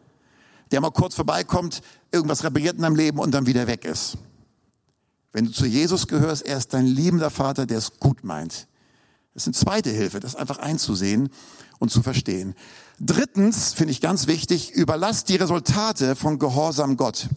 der 0.71 0.81
mal 0.81 0.91
kurz 0.91 1.17
vorbeikommt, 1.17 1.83
irgendwas 2.13 2.45
repariert 2.45 2.77
in 2.77 2.83
deinem 2.83 2.97
Leben 2.97 3.19
und 3.19 3.33
dann 3.33 3.47
wieder 3.47 3.67
weg 3.67 3.85
ist. 3.85 4.17
Wenn 5.33 5.47
du 5.47 5.53
zu 5.53 5.67
Jesus 5.67 6.07
gehörst, 6.07 6.47
er 6.47 6.57
ist 6.57 6.73
dein 6.73 6.87
liebender 6.87 7.31
Vater, 7.31 7.67
der 7.67 7.79
es 7.79 7.99
gut 7.99 8.23
meint. 8.25 8.69
Das 9.39 9.47
ist 9.47 9.55
eine 9.55 9.67
zweite 9.67 9.91
Hilfe, 9.91 10.19
das 10.19 10.35
einfach 10.35 10.59
einzusehen 10.59 11.29
und 11.79 11.93
zu 11.93 12.03
verstehen. 12.03 12.57
Drittens 12.99 13.73
finde 13.73 13.93
ich 13.93 14.01
ganz 14.01 14.27
wichtig, 14.27 14.73
überlasst 14.73 15.29
die 15.29 15.37
Resultate 15.37 16.17
von 16.17 16.41
Gehorsam 16.41 16.97
Gott. 16.97 17.29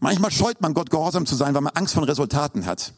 Manchmal 0.00 0.30
scheut 0.30 0.60
man 0.60 0.74
Gott, 0.74 0.90
gehorsam 0.90 1.24
zu 1.24 1.34
sein, 1.34 1.54
weil 1.54 1.62
man 1.62 1.72
Angst 1.74 1.94
von 1.94 2.04
Resultaten 2.04 2.66
hat. 2.66 2.92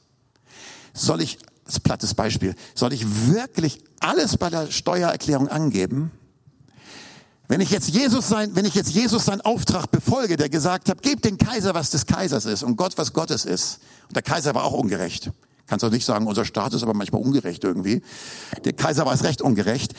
Soll 0.92 1.20
ich, 1.20 1.38
das 1.64 1.74
ist 1.74 1.78
ein 1.78 1.82
plattes 1.84 2.14
Beispiel, 2.14 2.56
soll 2.74 2.92
ich 2.92 3.28
wirklich 3.28 3.78
alles 4.00 4.38
bei 4.38 4.50
der 4.50 4.72
Steuererklärung 4.72 5.46
angeben? 5.46 6.10
Wenn 7.46 7.60
ich 7.60 7.70
jetzt 7.70 7.90
Jesus 7.90 8.26
sein, 8.26 8.56
wenn 8.56 8.64
ich 8.64 8.74
jetzt 8.74 8.90
Jesus 8.90 9.26
seinen 9.26 9.42
Auftrag 9.42 9.92
befolge, 9.92 10.36
der 10.36 10.48
gesagt 10.48 10.88
hat, 10.88 11.00
gebt 11.00 11.24
den 11.24 11.38
Kaiser, 11.38 11.74
was 11.74 11.90
des 11.90 12.06
Kaisers 12.06 12.44
ist 12.44 12.64
und 12.64 12.74
Gott, 12.74 12.98
was 12.98 13.12
Gottes 13.12 13.44
ist. 13.44 13.78
Und 14.08 14.16
der 14.16 14.24
Kaiser 14.24 14.52
war 14.56 14.64
auch 14.64 14.72
ungerecht. 14.72 15.30
Kannst 15.66 15.84
auch 15.84 15.90
nicht 15.90 16.04
sagen, 16.04 16.26
unser 16.26 16.44
Staat 16.44 16.74
ist 16.74 16.82
aber 16.82 16.94
manchmal 16.94 17.22
ungerecht 17.22 17.64
irgendwie. 17.64 18.02
Der 18.64 18.72
Kaiser 18.72 19.06
war 19.06 19.14
es 19.14 19.24
recht 19.24 19.40
ungerecht. 19.40 19.94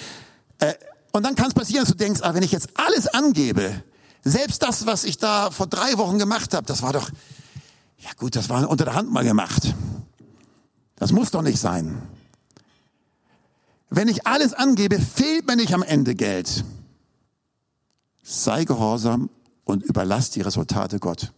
Äh, 0.60 0.74
und 1.12 1.24
dann 1.24 1.36
kann 1.36 1.48
es 1.48 1.54
passieren, 1.54 1.86
dass 1.86 1.92
du 1.92 1.98
denkst, 1.98 2.22
ah, 2.24 2.34
wenn 2.34 2.44
ich 2.44 2.52
jetzt 2.52 2.70
alles 2.76 3.08
angebe, 3.08 3.84
selbst 4.24 4.62
das, 4.64 4.86
was 4.86 5.04
ich 5.04 5.18
da 5.18 5.52
vor 5.52 5.68
drei 5.68 5.98
Wochen 5.98 6.20
gemacht 6.20 6.54
habe, 6.54 6.66
das 6.66 6.82
war 6.82 6.94
doch, 6.94 7.10
ja 8.00 8.10
gut, 8.18 8.36
das 8.36 8.50
war 8.50 8.68
unter 8.70 8.86
der 8.86 8.96
Hand 8.96 9.12
mal 9.12 9.24
gemacht. 9.24 9.74
Das 10.96 11.12
muss 11.12 11.32
doch 11.32 11.42
nicht 11.42 11.60
sein. 11.60 12.02
Wenn 13.90 14.08
ich 14.08 14.28
alles 14.28 14.54
angebe, 14.54 15.00
fehlt 15.00 15.48
mir 15.48 15.56
nicht 15.56 15.74
am 15.74 15.84
Ende 15.84 16.16
Geld. 16.16 16.66
Sei 18.24 18.66
gehorsam 18.66 19.30
und 19.64 19.84
überlass 19.84 20.32
die 20.32 20.42
Resultate 20.42 21.00
Gott. 21.00 21.32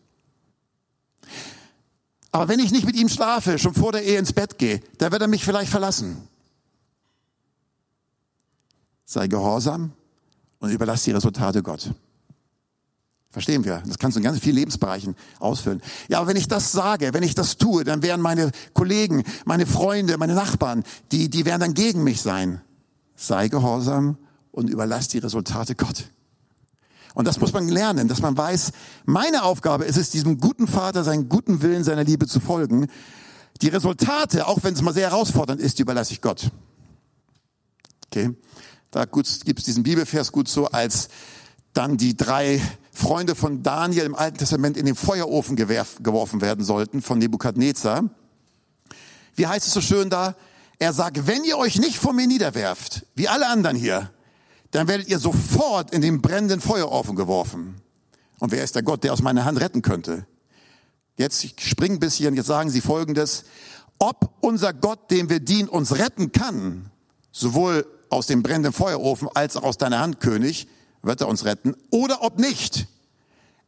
Aber 2.38 2.50
wenn 2.50 2.60
ich 2.60 2.72
nicht 2.72 2.86
mit 2.86 2.96
ihm 2.96 3.10
schlafe, 3.10 3.58
schon 3.58 3.74
vor 3.74 3.92
der 3.92 4.04
Ehe 4.04 4.20
ins 4.20 4.32
Bett 4.32 4.60
gehe, 4.60 4.80
dann 5.00 5.12
wird 5.12 5.24
er 5.24 5.28
mich 5.28 5.44
vielleicht 5.44 5.72
verlassen. 5.72 6.28
Sei 9.06 9.28
gehorsam 9.28 9.92
und 10.60 10.70
überlass 10.70 11.02
die 11.02 11.10
Resultate 11.10 11.64
Gott. 11.64 11.90
Verstehen 13.32 13.66
wir? 13.66 13.82
Das 13.88 13.98
kannst 13.98 14.18
du 14.18 14.20
in 14.20 14.24
ganz 14.24 14.38
vielen 14.38 14.56
Lebensbereichen 14.56 15.16
ausfüllen. 15.40 15.82
Ja, 16.10 16.20
aber 16.20 16.28
wenn 16.28 16.38
ich 16.38 16.48
das 16.48 16.72
sage, 16.72 17.12
wenn 17.16 17.24
ich 17.24 17.34
das 17.34 17.58
tue, 17.58 17.84
dann 17.84 18.04
werden 18.04 18.22
meine 18.22 18.52
Kollegen, 18.74 19.24
meine 19.46 19.66
Freunde, 19.66 20.20
meine 20.20 20.36
Nachbarn, 20.36 20.84
die, 21.12 21.32
die 21.32 21.44
werden 21.44 21.62
dann 21.62 21.74
gegen 21.74 22.04
mich 22.04 22.22
sein. 22.22 22.62
Sei 23.16 23.48
gehorsam 23.48 24.16
und 24.52 24.70
überlass 24.70 25.08
die 25.08 25.18
Resultate 25.18 25.74
Gott. 25.74 26.12
Und 27.18 27.26
das 27.26 27.40
muss 27.40 27.52
man 27.52 27.68
lernen, 27.68 28.08
dass 28.08 28.22
man 28.22 28.38
weiß, 28.38 28.74
meine 29.06 29.42
Aufgabe 29.42 29.86
ist 29.86 29.98
es, 29.98 30.12
diesem 30.12 30.38
guten 30.38 30.68
Vater, 30.68 31.04
seinen 31.04 31.30
guten 31.30 31.64
Willen, 31.64 31.84
seiner 31.84 32.04
Liebe 32.04 32.28
zu 32.28 32.40
folgen. 32.40 32.86
Die 33.64 33.70
Resultate, 33.70 34.46
auch 34.46 34.60
wenn 34.62 34.76
es 34.76 34.84
mal 34.84 34.94
sehr 34.94 35.10
herausfordernd 35.10 35.60
ist, 35.60 35.80
die 35.80 35.82
überlasse 35.82 36.14
ich 36.14 36.22
Gott. 36.22 36.52
Okay? 38.06 38.36
Da 38.92 39.06
gibt 39.06 39.26
es 39.26 39.66
diesen 39.66 39.82
Bibelvers 39.82 40.32
gut 40.32 40.48
so, 40.48 40.68
als 40.68 41.08
dann 41.74 41.98
die 41.98 42.16
drei 42.16 42.62
Freunde 42.92 43.34
von 43.34 43.64
Daniel 43.64 44.06
im 44.06 44.14
Alten 44.14 44.38
Testament 44.38 44.78
in 44.78 44.86
den 44.86 44.96
Feuerofen 44.96 45.56
geworfen 45.56 46.42
werden 46.42 46.64
sollten 46.64 47.02
von 47.02 47.18
Nebukadnezar. 47.18 48.04
Wie 49.34 49.48
heißt 49.48 49.66
es 49.66 49.74
so 49.74 49.82
schön 49.82 50.12
da? 50.12 50.36
Er 50.78 50.94
sagt, 50.94 51.26
wenn 51.26 51.44
ihr 51.46 51.58
euch 51.58 51.80
nicht 51.80 51.98
vor 51.98 52.14
mir 52.14 52.28
niederwerft, 52.28 53.08
wie 53.16 53.28
alle 53.28 53.48
anderen 53.48 53.76
hier, 53.76 54.12
dann 54.78 54.88
werdet 54.88 55.08
ihr 55.08 55.18
sofort 55.18 55.92
in 55.92 56.02
den 56.02 56.22
brennenden 56.22 56.62
Feuerofen 56.62 57.16
geworfen. 57.16 57.82
Und 58.38 58.52
wer 58.52 58.64
ist 58.64 58.76
der 58.76 58.84
Gott, 58.84 59.04
der 59.04 59.12
aus 59.12 59.24
meiner 59.24 59.44
Hand 59.44 59.60
retten 59.60 59.82
könnte? 59.82 60.28
Jetzt 61.18 61.44
ich 61.44 61.56
spring 61.58 61.94
ein 61.94 62.00
bisschen, 62.00 62.36
jetzt 62.36 62.46
sagen 62.46 62.70
sie 62.70 62.82
folgendes. 62.82 63.46
Ob 63.98 64.36
unser 64.40 64.74
Gott, 64.74 65.10
dem 65.10 65.32
wir 65.32 65.40
dienen, 65.40 65.68
uns 65.68 65.98
retten 65.98 66.32
kann, 66.32 66.92
sowohl 67.32 67.88
aus 68.12 68.28
dem 68.28 68.44
brennenden 68.44 68.72
Feuerofen 68.72 69.28
als 69.34 69.58
auch 69.58 69.64
aus 69.64 69.80
deiner 69.80 69.98
Hand, 69.98 70.20
König, 70.20 70.68
wird 71.02 71.22
er 71.22 71.28
uns 71.28 71.44
retten, 71.46 71.76
oder 71.90 72.22
ob 72.22 72.38
nicht. 72.38 72.86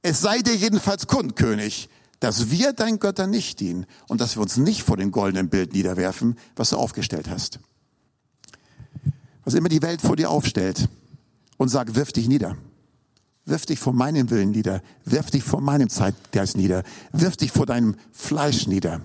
Es 0.03 0.21
sei 0.21 0.43
dir 0.43 0.55
jedenfalls 0.55 1.07
kund, 1.07 1.35
König, 1.35 1.89
dass 2.19 2.51
wir 2.51 2.71
dein 2.71 2.99
Götter 2.99 3.25
nicht 3.25 3.61
dienen 3.61 3.87
und 4.07 4.21
dass 4.21 4.37
wir 4.37 4.43
uns 4.43 4.57
nicht 4.57 4.83
vor 4.83 4.95
dem 4.95 5.09
goldenen 5.09 5.49
Bild 5.49 5.73
niederwerfen, 5.73 6.37
was 6.55 6.69
du 6.69 6.77
aufgestellt 6.77 7.27
hast 7.31 7.59
was 9.49 9.55
immer 9.55 9.69
die 9.69 9.81
Welt 9.81 9.99
vor 9.99 10.15
dir 10.15 10.29
aufstellt 10.29 10.87
und 11.59 11.67
sagt, 11.67 11.93
wirf 11.95 12.13
dich 12.13 12.27
nieder. 12.27 12.57
Wirf 13.45 13.65
dich 13.65 13.79
vor 13.79 13.93
meinem 13.93 14.29
Willen 14.29 14.51
nieder. 14.51 14.81
Wirf 15.03 15.29
dich 15.29 15.43
vor 15.43 15.59
meinem 15.59 15.89
Zeitgeist 15.89 16.55
nieder. 16.55 16.83
Wirf 17.11 17.35
dich 17.35 17.51
vor 17.51 17.65
deinem 17.65 17.95
Fleisch 18.13 18.65
nieder. 18.65 19.01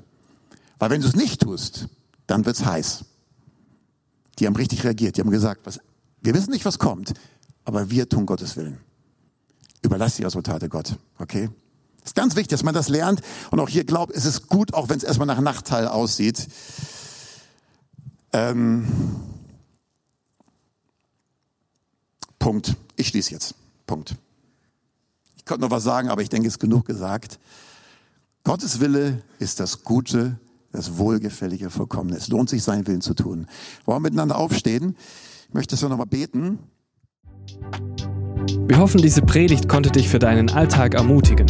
Weil 0.78 0.90
wenn 0.90 1.00
du 1.00 1.08
es 1.08 1.16
nicht 1.16 1.42
tust, 1.42 1.88
dann 2.28 2.46
wird's 2.46 2.64
heiß. 2.64 3.04
Die 4.38 4.46
haben 4.46 4.54
richtig 4.54 4.84
reagiert. 4.84 5.16
Die 5.16 5.20
haben 5.20 5.30
gesagt, 5.30 5.62
was, 5.64 5.80
wir 6.22 6.32
wissen 6.32 6.52
nicht, 6.52 6.64
was 6.64 6.78
kommt, 6.78 7.12
aber 7.64 7.90
wir 7.90 8.08
tun 8.08 8.24
Gottes 8.24 8.56
Willen. 8.56 8.78
Überlass 9.82 10.16
die 10.16 10.22
Resultate 10.22 10.68
Gott. 10.68 10.96
Okay? 11.18 11.50
Es 12.02 12.10
ist 12.10 12.14
ganz 12.14 12.36
wichtig, 12.36 12.50
dass 12.50 12.62
man 12.62 12.74
das 12.74 12.88
lernt 12.88 13.20
und 13.50 13.58
auch 13.58 13.68
hier 13.68 13.84
glaubt, 13.84 14.14
es 14.14 14.26
ist 14.26 14.46
gut, 14.46 14.74
auch 14.74 14.88
wenn 14.88 14.98
es 14.98 15.04
erstmal 15.04 15.26
nach 15.26 15.40
Nachteil 15.40 15.88
aussieht. 15.88 16.46
Ähm, 18.32 18.86
Punkt. 22.44 22.76
Ich 22.96 23.08
schließe 23.08 23.32
jetzt. 23.32 23.56
Punkt. 23.86 24.14
Ich 25.38 25.46
könnte 25.46 25.62
noch 25.62 25.70
was 25.70 25.82
sagen, 25.82 26.10
aber 26.10 26.20
ich 26.20 26.28
denke, 26.28 26.46
es 26.46 26.56
ist 26.56 26.60
genug 26.60 26.84
gesagt. 26.84 27.38
Gottes 28.42 28.80
Wille 28.80 29.22
ist 29.38 29.60
das 29.60 29.82
Gute, 29.82 30.38
das 30.70 30.98
Wohlgefällige, 30.98 31.70
Vollkommene. 31.70 32.18
Es 32.18 32.28
lohnt 32.28 32.50
sich, 32.50 32.62
seinen 32.62 32.86
Willen 32.86 33.00
zu 33.00 33.14
tun. 33.14 33.46
Wollen 33.86 33.96
wir 33.96 34.10
miteinander 34.10 34.36
aufstehen? 34.36 34.94
Ich 35.48 35.54
möchte 35.54 35.74
so 35.76 35.88
nochmal 35.88 36.04
beten. 36.04 36.58
Wir 38.66 38.76
hoffen, 38.76 39.00
diese 39.00 39.22
Predigt 39.22 39.66
konnte 39.66 39.90
dich 39.90 40.10
für 40.10 40.18
deinen 40.18 40.50
Alltag 40.50 40.92
ermutigen. 40.92 41.46